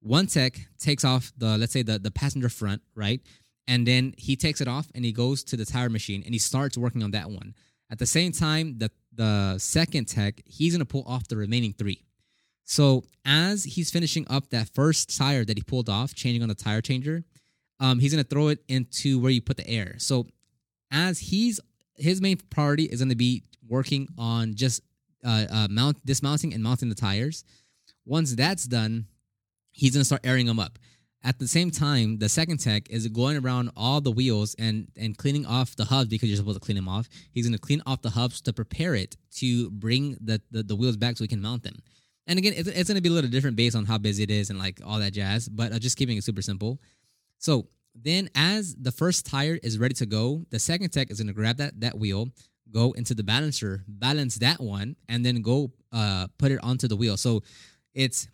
One 0.00 0.26
tech 0.26 0.58
takes 0.80 1.04
off 1.04 1.32
the 1.36 1.56
let's 1.56 1.72
say 1.72 1.82
the 1.82 1.98
the 1.98 2.10
passenger 2.10 2.48
front, 2.48 2.82
right? 2.96 3.20
And 3.68 3.86
then 3.86 4.14
he 4.16 4.36
takes 4.36 4.60
it 4.60 4.68
off 4.68 4.88
and 4.94 5.04
he 5.04 5.12
goes 5.12 5.44
to 5.44 5.56
the 5.56 5.64
tire 5.64 5.88
machine 5.88 6.22
and 6.24 6.34
he 6.34 6.38
starts 6.38 6.76
working 6.76 7.02
on 7.02 7.12
that 7.12 7.30
one 7.30 7.54
At 7.90 7.98
the 7.98 8.06
same 8.06 8.32
time, 8.32 8.78
the 8.78 8.90
the 9.14 9.58
second 9.58 10.08
tech, 10.08 10.40
he's 10.46 10.72
gonna 10.72 10.86
pull 10.86 11.04
off 11.06 11.28
the 11.28 11.36
remaining 11.36 11.74
three. 11.74 12.02
So 12.64 13.04
as 13.26 13.64
he's 13.64 13.90
finishing 13.90 14.26
up 14.30 14.48
that 14.50 14.70
first 14.70 15.14
tire 15.16 15.44
that 15.44 15.58
he 15.58 15.62
pulled 15.62 15.90
off, 15.90 16.14
changing 16.14 16.42
on 16.42 16.48
the 16.48 16.54
tire 16.54 16.80
changer, 16.80 17.24
um, 17.80 17.98
he's 17.98 18.12
gonna 18.12 18.24
throw 18.24 18.48
it 18.48 18.60
into 18.68 19.18
where 19.18 19.30
you 19.30 19.42
put 19.42 19.58
the 19.58 19.68
air. 19.68 19.96
So 19.98 20.26
as 20.90 21.18
he's 21.18 21.60
his 21.96 22.20
main 22.22 22.38
priority 22.48 22.84
is 22.84 23.00
gonna 23.00 23.14
be 23.14 23.42
working 23.68 24.08
on 24.16 24.54
just 24.54 24.80
uh, 25.24 25.46
uh, 25.50 25.68
mount 25.70 26.04
dismounting 26.04 26.54
and 26.54 26.62
mounting 26.62 26.88
the 26.88 26.94
tires. 26.94 27.44
Once 28.04 28.34
that's 28.34 28.64
done, 28.64 29.06
he's 29.70 29.92
gonna 29.92 30.04
start 30.04 30.22
airing 30.24 30.46
them 30.46 30.58
up. 30.58 30.78
At 31.24 31.38
the 31.38 31.46
same 31.46 31.70
time, 31.70 32.18
the 32.18 32.28
second 32.28 32.58
tech 32.58 32.90
is 32.90 33.06
going 33.06 33.36
around 33.36 33.70
all 33.76 34.00
the 34.00 34.10
wheels 34.10 34.56
and 34.58 34.88
and 34.96 35.16
cleaning 35.16 35.46
off 35.46 35.76
the 35.76 35.84
hubs 35.84 36.08
because 36.08 36.28
you're 36.28 36.36
supposed 36.36 36.60
to 36.60 36.64
clean 36.64 36.76
them 36.76 36.88
off. 36.88 37.08
He's 37.30 37.46
gonna 37.46 37.58
clean 37.58 37.80
off 37.86 38.02
the 38.02 38.10
hubs 38.10 38.40
to 38.42 38.52
prepare 38.52 38.94
it 38.96 39.16
to 39.36 39.70
bring 39.70 40.16
the 40.20 40.40
the, 40.50 40.64
the 40.64 40.74
wheels 40.74 40.96
back 40.96 41.16
so 41.16 41.22
we 41.22 41.28
can 41.28 41.40
mount 41.40 41.62
them. 41.62 41.76
And 42.26 42.38
again, 42.38 42.54
it's, 42.56 42.68
it's 42.68 42.88
gonna 42.88 43.00
be 43.00 43.08
a 43.08 43.12
little 43.12 43.30
different 43.30 43.56
based 43.56 43.76
on 43.76 43.84
how 43.84 43.98
busy 43.98 44.24
it 44.24 44.30
is 44.30 44.50
and 44.50 44.58
like 44.58 44.80
all 44.84 44.98
that 44.98 45.12
jazz. 45.12 45.48
But 45.48 45.72
uh, 45.72 45.78
just 45.78 45.96
keeping 45.96 46.16
it 46.16 46.24
super 46.24 46.42
simple. 46.42 46.80
So 47.38 47.68
then, 47.94 48.28
as 48.34 48.74
the 48.74 48.92
first 48.92 49.24
tire 49.24 49.58
is 49.62 49.78
ready 49.78 49.94
to 49.94 50.06
go, 50.06 50.44
the 50.50 50.58
second 50.58 50.90
tech 50.90 51.10
is 51.12 51.20
gonna 51.20 51.32
grab 51.32 51.58
that 51.58 51.80
that 51.82 51.96
wheel, 51.96 52.30
go 52.72 52.92
into 52.92 53.14
the 53.14 53.22
balancer, 53.22 53.84
balance 53.86 54.36
that 54.36 54.60
one, 54.60 54.96
and 55.08 55.24
then 55.24 55.40
go 55.40 55.70
uh 55.92 56.26
put 56.36 56.50
it 56.50 56.58
onto 56.64 56.88
the 56.88 56.96
wheel. 56.96 57.16
So 57.16 57.44
it's 57.94 58.26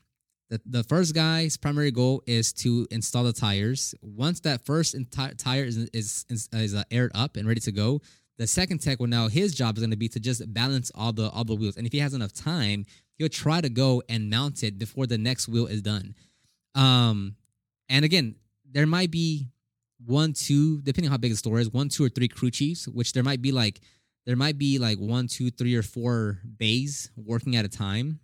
the, 0.51 0.61
the 0.65 0.83
first 0.83 1.15
guy's 1.15 1.57
primary 1.57 1.91
goal 1.91 2.23
is 2.27 2.53
to 2.55 2.87
install 2.91 3.25
the 3.25 3.33
tires. 3.33 3.95
Once 4.03 4.41
that 4.41 4.65
first 4.65 4.97
enti- 4.97 5.37
tire 5.37 5.65
is 5.65 5.77
is 5.93 6.25
is, 6.29 6.49
is 6.53 6.75
uh, 6.75 6.85
aired 6.91 7.13
up 7.15 7.37
and 7.37 7.47
ready 7.47 7.61
to 7.61 7.73
go, 7.73 8.01
the 8.39 8.47
second 8.47 8.79
tech 8.79 8.99
will 8.99 9.09
now 9.09 9.29
his 9.29 9.55
job 9.55 9.77
is 9.77 9.83
going 9.83 9.91
to 9.91 9.97
be 9.97 10.09
to 10.09 10.21
just 10.21 10.53
balance 10.53 10.91
all 10.95 11.13
the 11.13 11.29
all 11.31 11.45
the 11.45 11.55
wheels. 11.55 11.77
And 11.77 11.87
if 11.87 11.93
he 11.93 11.99
has 11.99 12.15
enough 12.15 12.33
time, 12.33 12.87
he'll 13.17 13.29
try 13.29 13.61
to 13.61 13.69
go 13.69 14.03
and 14.09 14.31
mount 14.31 14.63
it 14.63 14.79
before 14.79 15.07
the 15.07 15.19
next 15.19 15.49
wheel 15.49 15.67
is 15.67 15.83
done. 15.83 16.15
Um, 16.75 17.37
and 17.89 18.05
again, 18.05 18.37
there 18.71 18.87
might 18.87 19.11
be 19.11 19.49
one, 20.05 20.33
two, 20.33 20.81
depending 20.83 21.09
on 21.09 21.13
how 21.13 21.19
big 21.19 21.33
the 21.33 21.37
store 21.37 21.59
is, 21.59 21.71
one, 21.71 21.89
two, 21.89 22.05
or 22.05 22.09
three 22.09 22.29
crew 22.29 22.51
chiefs, 22.51 22.87
which 22.87 23.13
there 23.13 23.23
might 23.23 23.43
be 23.43 23.53
like 23.53 23.81
there 24.25 24.37
might 24.37 24.57
be 24.57 24.79
like 24.79 24.99
one, 24.99 25.27
two, 25.27 25.51
three, 25.51 25.75
or 25.75 25.83
four 25.83 26.39
bays 26.59 27.11
working 27.17 27.57
at 27.57 27.65
a 27.65 27.69
time 27.69 28.21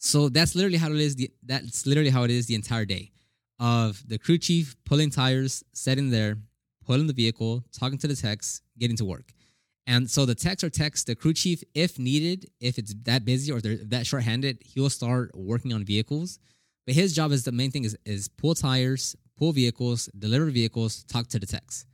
so 0.00 0.30
that's 0.30 0.54
literally 0.54 0.78
how 0.78 0.90
it 0.90 0.98
is. 0.98 1.14
The, 1.14 1.30
that's 1.44 1.86
literally 1.86 2.10
how 2.10 2.24
it 2.24 2.30
is 2.30 2.46
the 2.46 2.54
entire 2.54 2.86
day 2.86 3.12
of 3.60 4.02
the 4.08 4.18
crew 4.18 4.38
chief 4.38 4.74
pulling 4.86 5.10
tires, 5.10 5.62
sitting 5.74 6.10
there, 6.10 6.38
pulling 6.86 7.06
the 7.06 7.12
vehicle, 7.12 7.62
talking 7.70 7.98
to 7.98 8.08
the 8.08 8.16
techs, 8.16 8.62
getting 8.78 8.96
to 8.96 9.04
work. 9.04 9.32
And 9.86 10.10
so 10.10 10.24
the 10.24 10.34
techs 10.34 10.64
are 10.64 10.70
techs. 10.70 11.04
The 11.04 11.14
crew 11.14 11.34
chief, 11.34 11.62
if 11.74 11.98
needed, 11.98 12.50
if 12.60 12.78
it's 12.78 12.94
that 13.02 13.26
busy 13.26 13.52
or 13.52 13.60
they're 13.60 13.76
that 13.76 14.06
short-handed, 14.06 14.62
he 14.64 14.80
will 14.80 14.90
start 14.90 15.32
working 15.34 15.74
on 15.74 15.84
vehicles. 15.84 16.38
But 16.86 16.94
his 16.94 17.14
job 17.14 17.30
is 17.30 17.44
the 17.44 17.52
main 17.52 17.70
thing 17.70 17.84
is 17.84 17.96
is 18.06 18.26
pull 18.26 18.54
tires, 18.54 19.14
pull 19.36 19.52
vehicles, 19.52 20.08
deliver 20.18 20.46
vehicles, 20.46 21.04
talk 21.04 21.28
to 21.28 21.38
the 21.38 21.46
techs. 21.46 21.84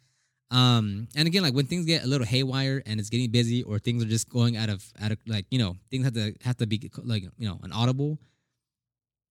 Um, 0.51 1.09
and 1.17 1.27
again, 1.27 1.43
like 1.43 1.55
when 1.55 1.67
things 1.67 1.87
get 1.87 2.05
a 2.05 2.07
little 2.07 2.27
haywire 2.27 2.83
and 2.87 3.01
it's 3.01 3.11
getting 3.11 3.31
busy, 3.31 3.63
or 3.63 3.79
things 3.79 4.03
are 4.03 4.09
just 4.09 4.29
going 4.29 4.57
out 4.57 4.69
of 4.69 4.85
out 5.01 5.13
of 5.13 5.19
like 5.27 5.47
you 5.51 5.59
know 5.59 5.77
things 5.91 6.05
have 6.05 6.15
to 6.15 6.35
have 6.45 6.57
to 6.59 6.67
be 6.67 6.91
like 7.03 7.25
you 7.39 7.49
know 7.49 7.59
an 7.63 7.73
audible. 7.73 8.19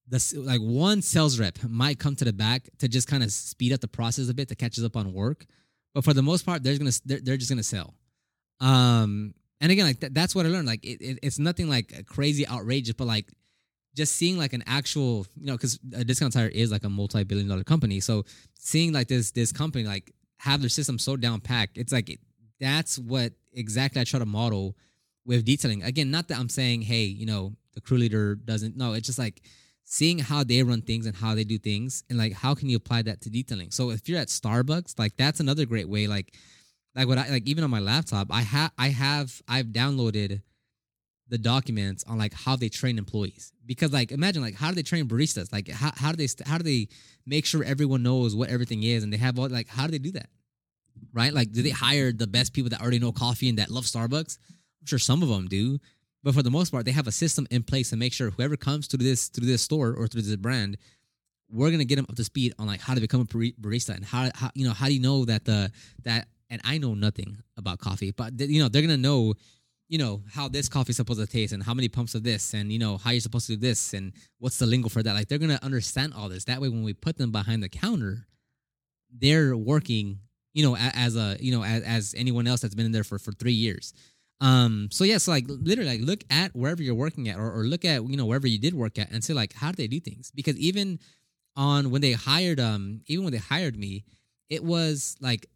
The 0.08 0.22
like 0.38 0.62
one 0.62 1.02
sales 1.02 1.40
rep 1.40 1.58
might 1.64 2.00
come 2.00 2.16
to 2.18 2.26
the 2.26 2.34
back 2.34 2.70
to 2.80 2.88
just 2.88 3.08
kind 3.08 3.24
of 3.24 3.32
speed 3.32 3.74
up 3.74 3.80
the 3.80 3.88
process 3.88 4.30
a 4.30 4.34
bit 4.34 4.50
to 4.50 4.56
catch 4.56 4.80
up 4.80 4.96
on 4.96 5.14
work, 5.14 5.46
but 5.94 6.04
for 6.04 6.14
the 6.14 6.22
most 6.22 6.46
part, 6.46 6.64
they're 6.64 6.78
gonna 6.78 6.92
they're, 7.06 7.20
they're 7.22 7.38
just 7.38 7.50
gonna 7.50 7.64
sell. 7.64 7.94
Um, 8.60 9.34
and 9.62 9.72
again, 9.72 9.86
like 9.86 10.00
th- 10.00 10.14
that's 10.14 10.36
what 10.36 10.46
I 10.46 10.50
learned. 10.50 10.68
Like 10.68 10.86
it, 10.86 11.02
it, 11.02 11.20
it's 11.24 11.40
nothing 11.40 11.70
like 11.70 12.06
crazy 12.08 12.48
outrageous, 12.48 12.94
but 12.94 13.08
like 13.08 13.32
just 13.96 14.16
seeing 14.16 14.38
like 14.38 14.54
an 14.54 14.64
actual 14.68 15.26
you 15.40 15.48
know 15.48 15.54
because 15.54 15.80
a 15.96 16.04
discount 16.04 16.34
tire 16.34 16.50
is 16.50 16.72
like 16.72 16.84
a 16.84 16.90
multi-billion 16.90 17.48
dollar 17.48 17.64
company 17.64 18.02
so 18.02 18.26
seeing 18.60 18.92
like 18.92 19.08
this 19.08 19.32
this 19.32 19.54
company 19.54 19.86
like 19.86 20.12
have 20.38 20.62
their 20.62 20.70
system 20.70 21.00
so 21.00 21.16
down 21.16 21.42
packed. 21.42 21.78
It's 21.78 21.92
like 21.92 22.20
that's 22.60 22.98
what 22.98 23.34
exactly 23.54 24.02
I 24.02 24.04
try 24.04 24.20
to 24.20 24.26
model 24.26 24.76
with 25.26 25.46
detailing. 25.46 25.84
Again, 25.84 26.12
not 26.12 26.28
that 26.28 26.38
I'm 26.38 26.50
saying, 26.50 26.84
hey, 26.84 27.04
you 27.04 27.26
know, 27.26 27.54
the 27.74 27.82
crew 27.82 27.98
leader 27.98 28.36
doesn't. 28.36 28.78
know. 28.78 28.94
it's 28.94 29.08
just 29.08 29.20
like 29.20 29.42
seeing 29.84 30.20
how 30.20 30.44
they 30.44 30.64
run 30.64 30.82
things 30.82 31.06
and 31.06 31.16
how 31.16 31.36
they 31.36 31.44
do 31.44 31.58
things, 31.58 32.04
and 32.10 32.18
like 32.18 32.34
how 32.34 32.56
can 32.56 32.70
you 32.70 32.78
apply 32.78 33.02
that 33.04 33.22
to 33.22 33.30
detailing. 33.30 33.72
So 33.72 33.92
if 33.92 34.08
you're 34.08 34.20
at 34.20 34.28
Starbucks, 34.28 34.98
like 34.98 35.18
that's 35.18 35.40
another 35.40 35.66
great 35.66 35.90
way. 35.90 36.08
Like, 36.08 36.36
like 36.96 37.08
what 37.08 37.18
I 37.18 37.30
like 37.30 37.48
even 37.48 37.64
on 37.64 37.70
my 37.70 37.80
laptop, 37.80 38.28
I 38.32 38.42
have 38.42 38.72
I 38.78 38.90
have 38.90 39.42
I've 39.48 39.68
downloaded 39.68 40.42
the 41.30 41.38
documents 41.38 42.04
on 42.08 42.18
like 42.18 42.34
how 42.34 42.56
they 42.56 42.70
train 42.70 42.98
employees. 42.98 43.52
Because 43.66 43.92
like 43.92 44.12
imagine 44.12 44.42
like 44.42 44.56
how 44.56 44.70
do 44.70 44.76
they 44.76 44.84
train 44.84 45.08
baristas? 45.08 45.52
Like 45.52 45.70
how, 45.70 45.92
how 45.96 46.12
do 46.12 46.18
they 46.18 46.28
how 46.46 46.58
do 46.58 46.64
they 46.64 46.88
make 47.26 47.46
sure 47.46 47.64
everyone 47.64 48.04
knows 48.04 48.36
what 48.36 48.50
everything 48.50 48.84
is 48.84 49.04
and 49.04 49.12
they 49.12 49.18
have 49.18 49.40
all 49.40 49.50
like 49.50 49.68
how 49.68 49.86
do 49.86 49.92
they 49.92 50.00
do 50.00 50.12
that? 50.12 50.30
Right? 51.14 51.34
Like 51.34 51.52
do 51.52 51.62
they 51.62 51.72
hire 51.72 52.12
the 52.12 52.28
best 52.28 52.54
people 52.54 52.70
that 52.70 52.82
already 52.82 53.00
know 53.00 53.12
coffee 53.12 53.50
and 53.50 53.58
that 53.60 53.70
love 53.70 53.86
starbucks? 53.86 54.38
I'm 54.82 54.88
sure 54.88 55.00
some 55.00 55.24
of 55.24 55.30
them 55.30 55.48
do. 55.48 55.80
But 56.24 56.34
for 56.34 56.44
the 56.44 56.52
most 56.52 56.72
part 56.72 56.86
they 56.86 56.92
have 56.92 57.08
a 57.08 57.12
system 57.12 57.48
in 57.50 57.64
place 57.64 57.90
to 57.90 57.98
make 57.98 58.14
sure 58.14 58.30
whoever 58.32 58.56
comes 58.56 58.88
to 58.90 58.98
this 58.98 59.28
through 59.28 59.48
this 59.48 59.62
store 59.62 59.94
or 59.94 60.08
through 60.08 60.24
this 60.24 60.36
brand 60.36 60.78
we're 61.52 61.72
gonna 61.72 61.86
get 61.86 61.96
them 61.96 62.06
up 62.10 62.16
to 62.16 62.24
speed 62.24 62.54
on 62.60 62.68
like 62.68 62.82
how 62.82 62.94
to 62.94 63.02
become 63.02 63.22
a 63.22 63.26
barista 63.26 63.96
and 63.96 64.04
how, 64.04 64.30
how 64.34 64.50
you 64.56 64.66
know 64.66 64.74
how 64.74 64.88
do 64.88 64.94
you 64.94 65.00
know 65.00 65.26
that 65.26 65.46
the 65.46 65.72
that 66.04 66.28
and 66.50 66.62
i 66.64 66.78
know 66.78 66.94
nothing 66.94 67.38
about 67.58 67.80
coffee 67.80 68.12
but 68.12 68.40
you 68.40 68.62
know 68.62 68.68
they're 68.68 68.82
gonna 68.82 68.98
know 68.98 69.34
you 69.88 69.98
know 69.98 70.24
how 70.32 70.48
this 70.48 70.68
coffee 70.68 70.92
is 70.92 70.98
supposed 70.98 71.20
to 71.20 71.28
taste 71.28 71.54
and 71.54 71.62
how 71.64 71.74
many 71.74 71.88
pumps 71.88 72.16
of 72.16 72.24
this 72.24 72.54
and 72.54 72.72
you 72.72 72.80
know 72.80 72.98
how 72.98 73.12
you're 73.12 73.20
supposed 73.20 73.48
to 73.48 73.56
do 73.56 73.62
this 73.68 73.94
and 73.94 74.14
what's 74.40 74.58
the 74.58 74.66
lingo 74.66 74.90
for 74.90 75.04
that. 75.04 75.14
Like 75.14 75.28
they're 75.28 75.38
gonna 75.38 75.60
understand 75.62 76.14
all 76.16 76.30
this. 76.30 76.46
That 76.46 76.62
way 76.62 76.70
when 76.70 76.84
we 76.84 76.94
put 76.94 77.18
them 77.18 77.32
behind 77.32 77.62
the 77.64 77.70
counter 77.70 78.28
they're 79.18 79.56
working 79.56 80.20
you 80.54 80.64
know 80.64 80.76
as 80.78 81.16
a 81.16 81.38
you 81.40 81.52
know 81.52 81.64
as, 81.64 81.84
as 81.84 82.16
anyone 82.18 82.48
else 82.48 82.62
that's 82.62 82.76
been 82.76 82.86
in 82.86 82.92
there 82.92 83.04
for 83.04 83.20
for 83.20 83.32
three 83.32 83.54
years. 83.54 83.94
Um 84.42 84.90
so 84.92 85.04
yeah 85.04 85.18
so 85.18 85.32
like 85.32 85.46
literally 85.48 85.98
like 85.98 86.02
look 86.02 86.24
at 86.30 86.56
wherever 86.56 86.82
you're 86.82 86.96
working 86.96 87.30
at 87.30 87.38
or, 87.38 87.52
or 87.52 87.64
look 87.64 87.86
at 87.86 88.08
you 88.10 88.18
know 88.18 88.26
wherever 88.26 88.48
you 88.48 88.60
did 88.60 88.74
work 88.74 88.98
at 88.98 89.12
and 89.12 89.24
say 89.24 89.34
like 89.34 89.54
how 89.54 89.72
do 89.72 89.76
they 89.78 89.88
do 89.88 90.00
things? 90.00 90.32
Because 90.34 90.58
even 90.58 91.00
on 91.56 91.92
when 91.92 92.02
they 92.02 92.12
hired 92.14 92.60
um 92.60 93.02
even 93.08 93.24
when 93.24 93.34
they 93.34 93.40
hired 93.40 93.78
me 93.78 94.04
it 94.50 94.64
was 94.64 95.16
like 95.22 95.48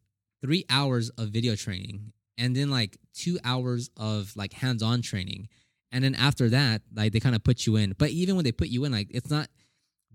three 0.41 0.65
hours 0.69 1.09
of 1.11 1.29
video 1.29 1.55
training 1.55 2.13
and 2.39 2.55
then 2.55 2.71
like 2.71 2.97
two 3.13 3.37
hours 3.43 3.91
of 3.97 4.35
like 4.35 4.53
hands-on 4.53 5.01
training. 5.01 5.49
And 5.91 6.03
then 6.03 6.15
after 6.15 6.49
that 6.49 6.81
like 6.95 7.11
they 7.11 7.19
kind 7.19 7.35
of 7.35 7.43
put 7.43 7.67
you 7.67 7.75
in. 7.75 7.93
But 7.97 8.09
even 8.09 8.35
when 8.35 8.45
they 8.45 8.51
put 8.51 8.69
you 8.69 8.85
in 8.85 8.91
like 8.91 9.07
it's 9.11 9.29
not 9.29 9.47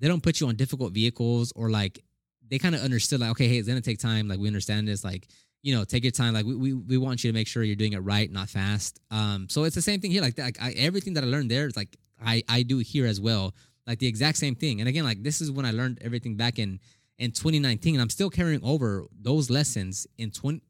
they 0.01 0.09
don't 0.09 0.23
put 0.23 0.41
you 0.41 0.49
on 0.49 0.57
difficult 0.57 0.93
vehicles 0.93 1.53
or 1.55 1.71
like 1.71 2.03
they 2.49 2.59
kind 2.59 2.75
of 2.75 2.81
understood 2.81 3.21
like 3.21 3.31
okay 3.31 3.47
hey 3.47 3.59
it's 3.59 3.69
gonna 3.69 3.81
take 3.81 3.99
time. 3.99 4.27
Like 4.27 4.41
we 4.41 4.49
understand 4.49 4.89
this. 4.89 5.05
Like 5.05 5.29
you 5.63 5.77
know 5.77 5.85
take 5.85 6.03
your 6.03 6.13
time. 6.13 6.33
Like 6.33 6.47
we, 6.47 6.55
we, 6.57 6.73
we 6.73 6.97
want 6.97 7.23
you 7.23 7.31
to 7.31 7.35
make 7.35 7.47
sure 7.47 7.63
you're 7.63 7.77
doing 7.77 7.93
it 7.93 7.99
right 7.99 8.31
not 8.31 8.49
fast. 8.49 9.01
Um 9.11 9.49
so 9.51 9.65
it's 9.65 9.75
the 9.75 9.83
same 9.83 10.01
thing 10.01 10.11
here. 10.11 10.23
Like, 10.23 10.39
like 10.39 10.61
I, 10.61 10.73
everything 10.73 11.15
that 11.15 11.25
i 11.25 11.27
learned 11.27 11.51
there 11.51 11.67
is 11.67 11.77
like 11.77 11.97
i 12.25 12.43
i 12.49 12.63
do 12.63 12.79
here 12.79 13.07
as 13.07 13.21
well. 13.21 13.55
Like 13.87 13.99
the 13.99 14.07
exact 14.07 14.39
same 14.39 14.55
thing. 14.55 14.81
And 14.81 14.89
again 14.89 15.05
like 15.05 15.23
this 15.23 15.41
is 15.43 15.51
when 15.51 15.67
i 15.67 15.73
learned 15.73 15.99
everything 16.01 16.37
back 16.37 16.59
in 16.59 16.81
in 17.19 17.31
2019 17.31 17.95
and 17.95 18.03
i'm 18.03 18.11
still 18.11 18.29
carrying 18.29 18.61
over 18.65 19.05
those 19.23 19.49
lessons 19.49 20.05
in 20.19 20.33
20 20.33 20.61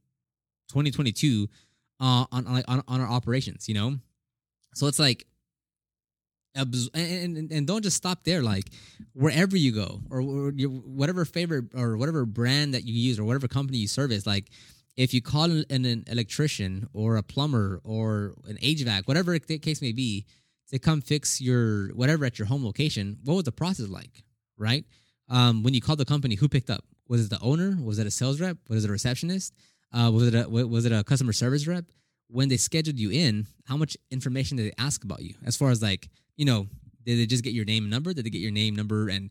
2022 0.69 1.49
uh, 2.01 2.25
on, 2.31 2.47
on 2.47 2.83
on 2.87 3.01
our 3.01 3.09
operations. 3.09 3.69
You 3.69 3.75
know, 3.75 3.97
so 4.75 4.87
it's 4.87 4.99
like 4.99 5.27
and, 6.55 7.37
and, 7.37 7.51
and, 7.51 7.67
don't 7.67 7.83
just 7.83 7.97
stop 7.97 8.23
there 8.23 8.41
like 8.41 8.71
wherever 9.13 9.57
you 9.57 9.73
go 9.73 10.03
or, 10.09 10.21
or 10.21 10.53
your, 10.53 10.71
whatever 10.71 11.25
favorite 11.25 11.65
or 11.75 11.97
whatever 11.97 12.25
brand 12.25 12.75
that 12.75 12.85
you 12.85 12.95
use 12.95 13.19
or 13.19 13.25
whatever 13.25 13.49
company 13.49 13.79
you 13.79 13.89
service 13.89 14.25
like 14.25 14.51
if 14.97 15.13
you 15.13 15.21
call 15.21 15.51
an, 15.51 15.65
an 15.69 16.05
electrician 16.07 16.89
or 16.93 17.17
a 17.17 17.25
plumber 17.25 17.81
or 17.83 18.37
an 18.47 18.57
hvac 18.59 19.09
whatever 19.09 19.37
the 19.37 19.59
case 19.59 19.83
may 19.83 19.91
be 19.91 20.27
to 20.71 20.79
come 20.79 21.01
fix 21.01 21.41
your 21.41 21.89
whatever 21.95 22.25
at 22.25 22.39
your 22.39 22.47
home 22.47 22.65
location 22.65 23.19
what 23.25 23.35
was 23.35 23.43
the 23.43 23.51
process 23.51 23.89
like 23.89 24.23
right? 24.59 24.85
Um, 25.29 25.63
when 25.63 25.75
you 25.75 25.81
called 25.81 25.99
the 25.99 26.05
company 26.05 26.35
who 26.35 26.49
picked 26.49 26.71
up? 26.71 26.85
Was 27.09 27.27
it 27.27 27.31
the 27.31 27.41
owner? 27.41 27.77
Was 27.83 27.99
it 27.99 28.07
a 28.07 28.11
sales 28.11 28.41
rep? 28.41 28.57
Was 28.69 28.85
it 28.85 28.89
a 28.89 28.93
receptionist 28.93 29.55
uh, 29.93 30.11
was 30.11 30.29
it 30.29 30.35
a 30.35 30.49
was 30.49 30.85
it 30.85 30.93
a 30.93 31.05
customer 31.05 31.33
service 31.33 31.67
rep? 31.67 31.85
When 32.29 32.49
they 32.49 32.57
scheduled 32.57 32.99
you 32.99 33.11
in, 33.11 33.47
how 33.67 33.77
much 33.77 33.97
information 34.11 34.57
did 34.57 34.67
they 34.67 34.75
ask 34.83 35.05
about 35.05 35.23
you? 35.23 35.35
As 35.45 35.57
far 35.57 35.71
as 35.71 35.83
like, 35.83 36.09
you 36.37 36.45
know, 36.45 36.67
did 37.05 37.19
they 37.19 37.27
just 37.27 37.45
get 37.45 37.53
your 37.53 37.65
name 37.65 37.85
and 37.85 37.91
number? 37.91 38.13
Did 38.13 38.25
they 38.25 38.31
get 38.31 38.41
your 38.41 38.51
name, 38.51 38.75
number, 38.75 39.09
and 39.09 39.31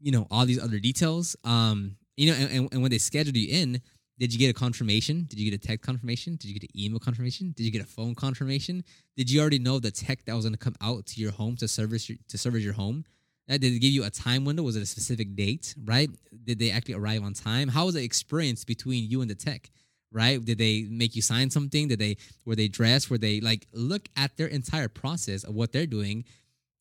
you 0.00 0.10
know 0.10 0.26
all 0.30 0.46
these 0.46 0.62
other 0.62 0.78
details? 0.78 1.36
Um, 1.44 1.96
you 2.16 2.32
know, 2.32 2.38
and, 2.38 2.68
and 2.72 2.82
when 2.82 2.90
they 2.90 2.98
scheduled 2.98 3.36
you 3.36 3.48
in, 3.50 3.80
did 4.18 4.32
you 4.32 4.38
get 4.38 4.48
a 4.48 4.54
confirmation? 4.54 5.26
Did 5.28 5.38
you 5.38 5.50
get 5.50 5.62
a 5.62 5.66
text 5.66 5.84
confirmation? 5.84 6.36
Did 6.36 6.48
you 6.48 6.58
get 6.58 6.62
an 6.62 6.80
email 6.80 6.98
confirmation? 6.98 7.52
Did 7.54 7.64
you 7.64 7.70
get 7.70 7.82
a 7.82 7.86
phone 7.86 8.14
confirmation? 8.14 8.82
Did 9.16 9.30
you 9.30 9.40
already 9.40 9.58
know 9.58 9.78
the 9.78 9.90
tech 9.90 10.24
that 10.24 10.34
was 10.34 10.44
going 10.44 10.54
to 10.54 10.58
come 10.58 10.76
out 10.80 11.06
to 11.06 11.20
your 11.20 11.32
home 11.32 11.56
to 11.56 11.68
service 11.68 12.08
your, 12.08 12.18
to 12.28 12.38
service 12.38 12.62
your 12.62 12.72
home? 12.72 13.04
Did 13.48 13.62
they 13.62 13.78
give 13.78 13.92
you 13.92 14.04
a 14.04 14.10
time 14.10 14.44
window? 14.44 14.62
Was 14.62 14.76
it 14.76 14.82
a 14.82 14.86
specific 14.86 15.36
date? 15.36 15.74
Right? 15.84 16.10
Did 16.44 16.58
they 16.58 16.70
actually 16.70 16.94
arrive 16.94 17.22
on 17.22 17.32
time? 17.32 17.68
How 17.68 17.86
was 17.86 17.94
the 17.94 18.02
experience 18.02 18.64
between 18.64 19.08
you 19.08 19.20
and 19.20 19.30
the 19.30 19.34
tech? 19.34 19.70
right? 20.12 20.42
Did 20.42 20.58
they 20.58 20.86
make 20.88 21.14
you 21.14 21.20
sign 21.20 21.50
something? 21.50 21.88
Did 21.88 21.98
they 21.98 22.16
were 22.46 22.56
they 22.56 22.68
dressed? 22.68 23.10
Were 23.10 23.18
they 23.18 23.40
like 23.40 23.66
look 23.72 24.08
at 24.16 24.36
their 24.36 24.46
entire 24.46 24.88
process 24.88 25.44
of 25.44 25.54
what 25.54 25.72
they're 25.72 25.86
doing 25.86 26.24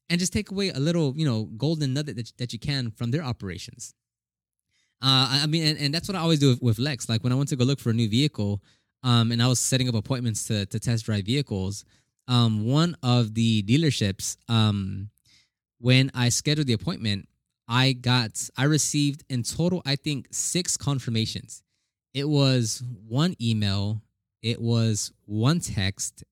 and 0.09 0.19
just 0.19 0.33
take 0.33 0.51
away 0.51 0.69
a 0.69 0.79
little, 0.79 1.13
you 1.15 1.25
know, 1.25 1.45
golden 1.57 1.93
nugget 1.93 2.15
that, 2.15 2.31
that 2.37 2.53
you 2.53 2.59
can 2.59 2.91
from 2.91 3.11
their 3.11 3.23
operations. 3.23 3.93
Uh, 5.01 5.41
I 5.43 5.47
mean, 5.47 5.65
and, 5.65 5.77
and 5.77 5.93
that's 5.93 6.07
what 6.07 6.15
I 6.15 6.19
always 6.19 6.39
do 6.39 6.49
with, 6.49 6.61
with, 6.61 6.79
Lex. 6.79 7.09
Like 7.09 7.23
when 7.23 7.33
I 7.33 7.35
went 7.35 7.49
to 7.49 7.55
go 7.55 7.65
look 7.65 7.79
for 7.79 7.89
a 7.89 7.93
new 7.93 8.09
vehicle, 8.09 8.61
um, 9.03 9.31
and 9.31 9.41
I 9.41 9.47
was 9.47 9.59
setting 9.59 9.89
up 9.89 9.95
appointments 9.95 10.45
to 10.47 10.65
to 10.67 10.79
test 10.79 11.05
drive 11.05 11.25
vehicles. 11.25 11.85
Um, 12.27 12.65
one 12.65 12.95
of 13.03 13.35
the 13.35 13.61
dealerships, 13.63 14.37
um, 14.49 15.09
when 15.79 16.11
I 16.13 16.29
scheduled 16.29 16.67
the 16.67 16.73
appointment, 16.73 17.27
I 17.67 17.93
got 17.93 18.49
I 18.57 18.65
received 18.65 19.23
in 19.29 19.43
total, 19.43 19.81
I 19.85 19.95
think 19.95 20.27
six 20.31 20.77
confirmations. 20.77 21.63
It 22.13 22.29
was 22.29 22.83
one 23.07 23.35
email, 23.41 24.01
it 24.41 24.61
was 24.61 25.11
one 25.25 25.59
text, 25.59 26.23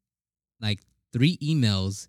like 0.61 0.79
three 1.11 1.37
emails, 1.37 2.07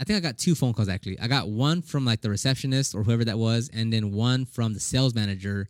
I 0.00 0.04
think 0.04 0.16
I 0.16 0.20
got 0.20 0.38
two 0.38 0.54
phone 0.54 0.72
calls 0.72 0.88
actually. 0.88 1.18
I 1.20 1.28
got 1.28 1.48
one 1.48 1.82
from 1.82 2.04
like 2.04 2.20
the 2.20 2.30
receptionist 2.30 2.94
or 2.94 3.04
whoever 3.04 3.24
that 3.24 3.38
was, 3.38 3.70
and 3.72 3.92
then 3.92 4.12
one 4.12 4.44
from 4.44 4.74
the 4.74 4.80
sales 4.80 5.14
manager, 5.14 5.68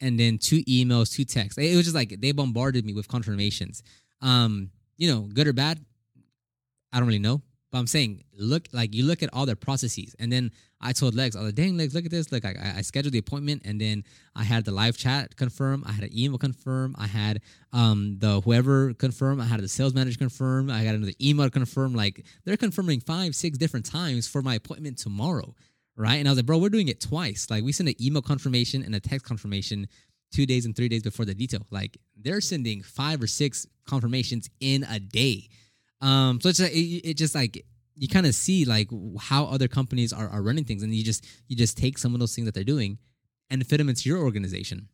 and 0.00 0.18
then 0.18 0.38
two 0.38 0.62
emails, 0.64 1.14
two 1.14 1.24
texts. 1.24 1.58
It 1.58 1.74
was 1.76 1.84
just 1.84 1.94
like 1.94 2.20
they 2.20 2.32
bombarded 2.32 2.84
me 2.84 2.94
with 2.94 3.08
confirmations. 3.08 3.82
Um, 4.22 4.70
you 4.96 5.12
know, 5.12 5.22
good 5.22 5.46
or 5.46 5.52
bad, 5.52 5.84
I 6.92 6.98
don't 6.98 7.06
really 7.06 7.18
know. 7.18 7.42
But 7.72 7.78
I'm 7.78 7.86
saying, 7.86 8.22
look, 8.38 8.68
like 8.72 8.94
you 8.94 9.04
look 9.04 9.22
at 9.22 9.30
all 9.32 9.44
their 9.44 9.56
processes, 9.56 10.14
and 10.18 10.32
then 10.32 10.52
I 10.80 10.92
told 10.92 11.14
Lex, 11.14 11.34
I 11.34 11.40
was 11.40 11.46
like, 11.46 11.54
dang, 11.56 11.76
Lex, 11.76 11.94
look 11.94 12.04
at 12.04 12.10
this. 12.10 12.30
Look, 12.30 12.44
I, 12.44 12.74
I 12.76 12.82
scheduled 12.82 13.12
the 13.12 13.18
appointment, 13.18 13.62
and 13.64 13.80
then 13.80 14.04
I 14.34 14.44
had 14.44 14.64
the 14.64 14.70
live 14.70 14.96
chat 14.96 15.36
confirm. 15.36 15.82
I 15.86 15.92
had 15.92 16.04
an 16.04 16.16
email 16.16 16.38
confirm. 16.38 16.94
I 16.98 17.06
had 17.06 17.40
um 17.72 18.18
the 18.18 18.40
whoever 18.40 18.94
confirm. 18.94 19.40
I 19.40 19.46
had 19.46 19.60
the 19.60 19.68
sales 19.68 19.94
manager 19.94 20.18
confirm. 20.18 20.70
I 20.70 20.84
got 20.84 20.94
another 20.94 21.12
email 21.20 21.50
confirm. 21.50 21.94
Like 21.94 22.24
they're 22.44 22.56
confirming 22.56 23.00
five, 23.00 23.34
six 23.34 23.58
different 23.58 23.86
times 23.86 24.28
for 24.28 24.42
my 24.42 24.54
appointment 24.54 24.98
tomorrow, 24.98 25.54
right? 25.96 26.16
And 26.16 26.28
I 26.28 26.30
was 26.30 26.38
like, 26.38 26.46
bro, 26.46 26.58
we're 26.58 26.68
doing 26.68 26.88
it 26.88 27.00
twice. 27.00 27.48
Like 27.50 27.64
we 27.64 27.72
send 27.72 27.88
an 27.88 27.96
email 28.00 28.22
confirmation 28.22 28.82
and 28.82 28.94
a 28.94 29.00
text 29.00 29.26
confirmation 29.26 29.88
two 30.32 30.46
days 30.46 30.66
and 30.66 30.76
three 30.76 30.88
days 30.88 31.02
before 31.02 31.24
the 31.24 31.34
detail. 31.34 31.66
Like 31.70 31.98
they're 32.16 32.40
sending 32.40 32.82
five 32.82 33.22
or 33.22 33.26
six 33.26 33.66
confirmations 33.86 34.50
in 34.60 34.84
a 34.84 35.00
day. 35.00 35.48
Um, 36.00 36.40
so 36.40 36.48
it's 36.48 36.60
it, 36.60 36.70
it 36.70 37.14
just 37.16 37.34
like 37.34 37.64
you 37.96 38.08
kind 38.08 38.26
of 38.26 38.34
see 38.34 38.64
like 38.64 38.88
how 39.18 39.44
other 39.46 39.68
companies 39.68 40.12
are, 40.12 40.28
are 40.28 40.42
running 40.42 40.64
things, 40.64 40.82
and 40.82 40.94
you 40.94 41.04
just 41.04 41.26
you 41.48 41.56
just 41.56 41.76
take 41.76 41.98
some 41.98 42.14
of 42.14 42.20
those 42.20 42.34
things 42.34 42.46
that 42.46 42.54
they're 42.54 42.64
doing 42.64 42.98
and 43.50 43.66
fit 43.66 43.78
them 43.78 43.88
into 43.88 44.08
your 44.08 44.18
organization. 44.18 44.88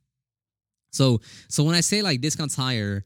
So 0.93 1.21
so 1.49 1.65
when 1.65 1.75
I 1.75 1.81
say 1.81 2.03
like 2.03 2.21
Discount 2.21 2.53
Tire, 2.55 3.05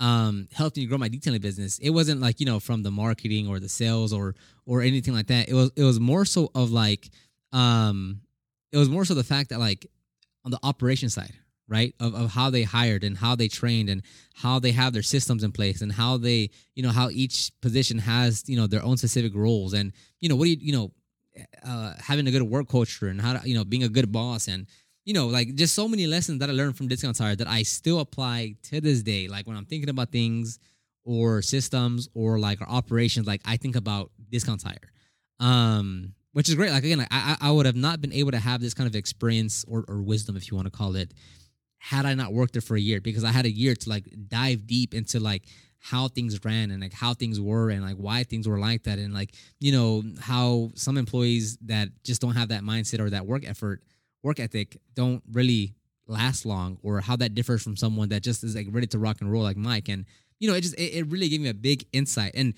um 0.00 0.48
helped 0.52 0.76
me 0.76 0.86
grow 0.86 0.98
my 0.98 1.08
detailing 1.08 1.40
business, 1.40 1.78
it 1.78 1.90
wasn't 1.90 2.20
like 2.20 2.40
you 2.40 2.46
know 2.46 2.60
from 2.60 2.82
the 2.82 2.90
marketing 2.90 3.48
or 3.48 3.60
the 3.60 3.68
sales 3.68 4.12
or 4.12 4.34
or 4.66 4.82
anything 4.82 5.14
like 5.14 5.28
that. 5.28 5.48
It 5.48 5.54
was 5.54 5.70
it 5.76 5.84
was 5.84 6.00
more 6.00 6.24
so 6.24 6.50
of 6.54 6.72
like 6.72 7.10
um 7.52 8.20
it 8.72 8.78
was 8.78 8.88
more 8.88 9.04
so 9.04 9.14
the 9.14 9.24
fact 9.24 9.50
that 9.50 9.60
like 9.60 9.86
on 10.44 10.50
the 10.50 10.58
operation 10.62 11.08
side, 11.08 11.32
right 11.68 11.94
of, 12.00 12.14
of 12.14 12.30
how 12.30 12.50
they 12.50 12.62
hired 12.62 13.02
and 13.02 13.16
how 13.16 13.34
they 13.34 13.48
trained 13.48 13.88
and 13.88 14.02
how 14.34 14.58
they 14.58 14.72
have 14.72 14.92
their 14.92 15.02
systems 15.02 15.42
in 15.42 15.52
place 15.52 15.80
and 15.80 15.92
how 15.92 16.16
they 16.16 16.50
you 16.74 16.82
know 16.82 16.90
how 16.90 17.08
each 17.10 17.50
position 17.60 17.98
has 17.98 18.44
you 18.46 18.56
know 18.56 18.66
their 18.66 18.84
own 18.84 18.96
specific 18.96 19.34
roles 19.34 19.72
and 19.72 19.92
you 20.20 20.28
know 20.28 20.36
what 20.36 20.44
do 20.44 20.50
you 20.50 20.58
you 20.60 20.72
know 20.72 20.92
uh, 21.64 21.92
having 21.98 22.26
a 22.26 22.30
good 22.30 22.42
work 22.42 22.68
culture 22.68 23.08
and 23.08 23.20
how 23.20 23.34
to, 23.34 23.48
you 23.48 23.54
know 23.54 23.64
being 23.64 23.82
a 23.82 23.88
good 23.88 24.10
boss 24.10 24.48
and 24.48 24.66
you 25.04 25.12
know 25.12 25.26
like 25.26 25.54
just 25.54 25.74
so 25.74 25.88
many 25.88 26.06
lessons 26.06 26.38
that 26.40 26.48
i 26.48 26.52
learned 26.52 26.76
from 26.76 26.88
discount 26.88 27.16
tire 27.16 27.36
that 27.36 27.48
i 27.48 27.62
still 27.62 28.00
apply 28.00 28.54
to 28.62 28.80
this 28.80 29.02
day. 29.02 29.28
Like 29.28 29.46
when 29.46 29.56
i'm 29.56 29.66
thinking 29.66 29.88
about 29.90 30.12
things 30.12 30.58
or 31.04 31.42
systems 31.42 32.08
or 32.14 32.38
like 32.38 32.60
our 32.60 32.68
operations 32.68 33.26
like 33.26 33.40
i 33.44 33.56
think 33.56 33.76
about 33.76 34.10
discount 34.30 34.60
tire 34.62 34.90
um 35.40 36.12
which 36.32 36.50
is 36.50 36.54
great. 36.54 36.70
Like 36.70 36.84
again 36.84 37.06
i 37.10 37.36
i 37.40 37.50
would 37.50 37.66
have 37.66 37.76
not 37.76 38.00
been 38.00 38.12
able 38.12 38.30
to 38.30 38.38
have 38.38 38.60
this 38.60 38.74
kind 38.74 38.88
of 38.88 38.94
experience 38.94 39.64
or, 39.68 39.84
or 39.88 40.02
wisdom 40.02 40.36
if 40.36 40.50
you 40.50 40.56
want 40.56 40.66
to 40.66 40.76
call 40.76 40.96
it 40.96 41.12
had 41.78 42.06
I 42.06 42.14
not 42.14 42.32
worked 42.32 42.54
there 42.54 42.62
for 42.62 42.76
a 42.76 42.80
year 42.80 43.00
because 43.00 43.24
I 43.24 43.30
had 43.30 43.46
a 43.46 43.50
year 43.50 43.74
to 43.74 43.88
like 43.88 44.04
dive 44.28 44.66
deep 44.66 44.94
into 44.94 45.20
like 45.20 45.42
how 45.78 46.08
things 46.08 46.44
ran 46.44 46.70
and 46.70 46.82
like 46.82 46.92
how 46.92 47.14
things 47.14 47.40
were 47.40 47.70
and 47.70 47.82
like 47.82 47.96
why 47.96 48.24
things 48.24 48.48
were 48.48 48.58
like 48.58 48.84
that 48.84 48.98
and 48.98 49.14
like 49.14 49.34
you 49.60 49.70
know 49.72 50.02
how 50.20 50.70
some 50.74 50.96
employees 50.96 51.58
that 51.62 51.88
just 52.02 52.20
don't 52.20 52.34
have 52.34 52.48
that 52.48 52.62
mindset 52.62 52.98
or 52.98 53.10
that 53.10 53.26
work 53.26 53.46
effort 53.46 53.82
work 54.22 54.40
ethic 54.40 54.76
don't 54.94 55.22
really 55.32 55.74
last 56.08 56.46
long 56.46 56.78
or 56.82 57.00
how 57.00 57.16
that 57.16 57.34
differs 57.34 57.62
from 57.62 57.76
someone 57.76 58.08
that 58.08 58.22
just 58.22 58.44
is 58.44 58.54
like 58.54 58.66
ready 58.70 58.86
to 58.86 58.98
rock 58.98 59.20
and 59.20 59.30
roll 59.30 59.42
like 59.42 59.56
Mike. 59.56 59.88
And 59.88 60.04
you 60.38 60.48
know 60.50 60.56
it 60.56 60.62
just 60.62 60.74
it, 60.74 60.94
it 60.94 61.06
really 61.08 61.28
gave 61.28 61.40
me 61.40 61.48
a 61.48 61.54
big 61.54 61.86
insight. 61.92 62.32
And 62.34 62.54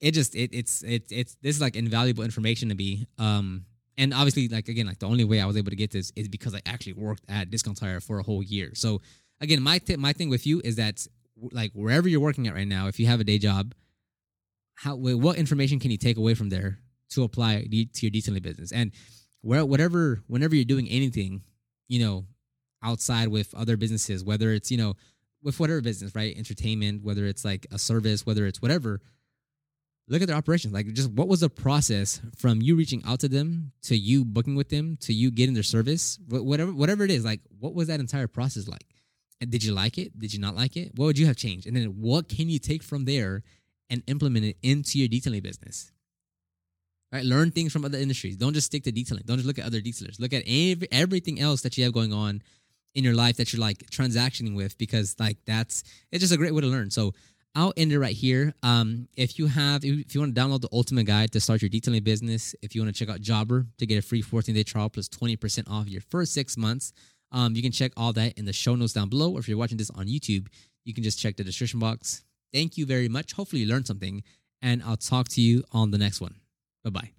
it 0.00 0.12
just 0.12 0.34
it, 0.34 0.50
it's 0.52 0.82
it, 0.82 1.04
it's 1.10 1.36
this 1.42 1.56
is 1.56 1.62
like 1.62 1.76
invaluable 1.76 2.24
information 2.24 2.68
to 2.68 2.74
me. 2.74 3.06
Um 3.18 3.64
and 3.98 4.12
obviously 4.12 4.48
like 4.48 4.68
again 4.68 4.86
like 4.86 4.98
the 4.98 5.06
only 5.06 5.24
way 5.24 5.40
i 5.40 5.46
was 5.46 5.56
able 5.56 5.70
to 5.70 5.76
get 5.76 5.90
this 5.90 6.12
is 6.16 6.28
because 6.28 6.54
i 6.54 6.60
actually 6.66 6.92
worked 6.92 7.24
at 7.28 7.50
discount 7.50 7.78
tire 7.78 8.00
for 8.00 8.18
a 8.18 8.22
whole 8.22 8.42
year. 8.42 8.72
So 8.74 9.00
again 9.40 9.62
my 9.62 9.78
tip 9.78 9.98
my 9.98 10.12
thing 10.12 10.28
with 10.28 10.46
you 10.46 10.60
is 10.64 10.76
that 10.76 11.06
like 11.52 11.72
wherever 11.72 12.08
you're 12.08 12.20
working 12.20 12.46
at 12.46 12.54
right 12.54 12.66
now 12.66 12.86
if 12.88 12.98
you 12.98 13.06
have 13.06 13.20
a 13.20 13.24
day 13.24 13.38
job 13.38 13.74
how 14.76 14.94
what 14.94 15.38
information 15.38 15.80
can 15.80 15.90
you 15.90 15.96
take 15.96 16.16
away 16.16 16.34
from 16.34 16.50
there 16.50 16.78
to 17.10 17.22
apply 17.22 17.62
to 17.62 17.86
your 18.00 18.10
detailing 18.10 18.42
business? 18.42 18.72
And 18.72 18.92
where 19.40 19.64
whatever 19.64 20.22
whenever 20.26 20.54
you're 20.54 20.64
doing 20.64 20.88
anything 20.88 21.42
you 21.88 22.04
know 22.04 22.26
outside 22.82 23.28
with 23.28 23.54
other 23.54 23.76
businesses 23.76 24.22
whether 24.22 24.52
it's 24.52 24.70
you 24.70 24.76
know 24.76 24.94
with 25.42 25.58
whatever 25.58 25.80
business 25.80 26.14
right? 26.14 26.36
Entertainment 26.36 27.02
whether 27.02 27.24
it's 27.26 27.44
like 27.44 27.66
a 27.72 27.78
service 27.78 28.26
whether 28.26 28.46
it's 28.46 28.60
whatever 28.60 29.00
look 30.08 30.22
at 30.22 30.28
their 30.28 30.36
operations. 30.36 30.72
Like, 30.72 30.92
just 30.92 31.10
what 31.10 31.28
was 31.28 31.40
the 31.40 31.50
process 31.50 32.20
from 32.36 32.62
you 32.62 32.76
reaching 32.76 33.02
out 33.04 33.20
to 33.20 33.28
them 33.28 33.72
to 33.82 33.96
you 33.96 34.24
booking 34.24 34.54
with 34.54 34.68
them 34.68 34.96
to 35.02 35.12
you 35.12 35.30
getting 35.30 35.54
their 35.54 35.62
service, 35.62 36.18
whatever, 36.28 36.72
whatever 36.72 37.04
it 37.04 37.10
is. 37.10 37.24
Like, 37.24 37.40
what 37.58 37.74
was 37.74 37.88
that 37.88 38.00
entire 38.00 38.28
process 38.28 38.68
like? 38.68 38.86
And 39.40 39.50
did 39.50 39.62
you 39.62 39.72
like 39.72 39.98
it? 39.98 40.18
Did 40.18 40.32
you 40.32 40.40
not 40.40 40.56
like 40.56 40.76
it? 40.76 40.92
What 40.94 41.06
would 41.06 41.18
you 41.18 41.26
have 41.26 41.36
changed? 41.36 41.66
And 41.66 41.76
then 41.76 42.00
what 42.00 42.28
can 42.28 42.48
you 42.48 42.58
take 42.58 42.82
from 42.82 43.04
there 43.04 43.42
and 43.90 44.02
implement 44.06 44.44
it 44.44 44.56
into 44.62 44.98
your 44.98 45.08
detailing 45.08 45.42
business? 45.42 45.92
Right? 47.12 47.24
Learn 47.24 47.50
things 47.50 47.72
from 47.72 47.84
other 47.84 47.98
industries. 47.98 48.36
Don't 48.36 48.54
just 48.54 48.66
stick 48.66 48.84
to 48.84 48.92
detailing. 48.92 49.24
Don't 49.26 49.36
just 49.36 49.46
look 49.46 49.58
at 49.58 49.66
other 49.66 49.80
detailers. 49.80 50.18
Look 50.18 50.32
at 50.32 50.42
every, 50.46 50.88
everything 50.90 51.40
else 51.40 51.60
that 51.62 51.76
you 51.76 51.84
have 51.84 51.92
going 51.92 52.12
on 52.12 52.42
in 52.94 53.04
your 53.04 53.14
life 53.14 53.36
that 53.36 53.52
you're 53.52 53.60
like 53.60 53.78
transactioning 53.90 54.56
with 54.56 54.76
because 54.78 55.14
like 55.20 55.36
that's 55.44 55.84
it's 56.10 56.22
just 56.22 56.32
a 56.32 56.36
great 56.36 56.54
way 56.54 56.62
to 56.62 56.66
learn. 56.66 56.90
So 56.90 57.12
I'll 57.56 57.72
end 57.74 57.90
it 57.90 57.98
right 57.98 58.14
here. 58.14 58.52
Um, 58.62 59.08
if 59.16 59.38
you 59.38 59.46
have, 59.46 59.82
if 59.82 60.14
you 60.14 60.20
want 60.20 60.34
to 60.34 60.40
download 60.40 60.60
the 60.60 60.68
ultimate 60.74 61.06
guide 61.06 61.32
to 61.32 61.40
start 61.40 61.62
your 61.62 61.70
detailing 61.70 62.02
business, 62.02 62.54
if 62.60 62.74
you 62.74 62.82
want 62.82 62.94
to 62.94 62.98
check 62.98 63.12
out 63.12 63.22
Jobber 63.22 63.66
to 63.78 63.86
get 63.86 63.96
a 63.96 64.02
free 64.02 64.20
14 64.20 64.54
day 64.54 64.62
trial 64.62 64.90
plus 64.90 65.08
20% 65.08 65.70
off 65.70 65.88
your 65.88 66.02
first 66.02 66.34
six 66.34 66.58
months, 66.58 66.92
um, 67.32 67.56
you 67.56 67.62
can 67.62 67.72
check 67.72 67.92
all 67.96 68.12
that 68.12 68.36
in 68.36 68.44
the 68.44 68.52
show 68.52 68.74
notes 68.74 68.92
down 68.92 69.08
below. 69.08 69.32
Or 69.32 69.40
if 69.40 69.48
you're 69.48 69.56
watching 69.56 69.78
this 69.78 69.90
on 69.90 70.06
YouTube, 70.06 70.48
you 70.84 70.92
can 70.92 71.02
just 71.02 71.18
check 71.18 71.38
the 71.38 71.44
description 71.44 71.80
box. 71.80 72.24
Thank 72.52 72.76
you 72.76 72.84
very 72.84 73.08
much. 73.08 73.32
Hopefully, 73.32 73.62
you 73.62 73.68
learned 73.68 73.86
something, 73.86 74.22
and 74.60 74.82
I'll 74.82 74.98
talk 74.98 75.28
to 75.30 75.40
you 75.40 75.64
on 75.72 75.90
the 75.90 75.98
next 75.98 76.20
one. 76.20 76.34
Bye 76.84 76.90
bye. 76.90 77.15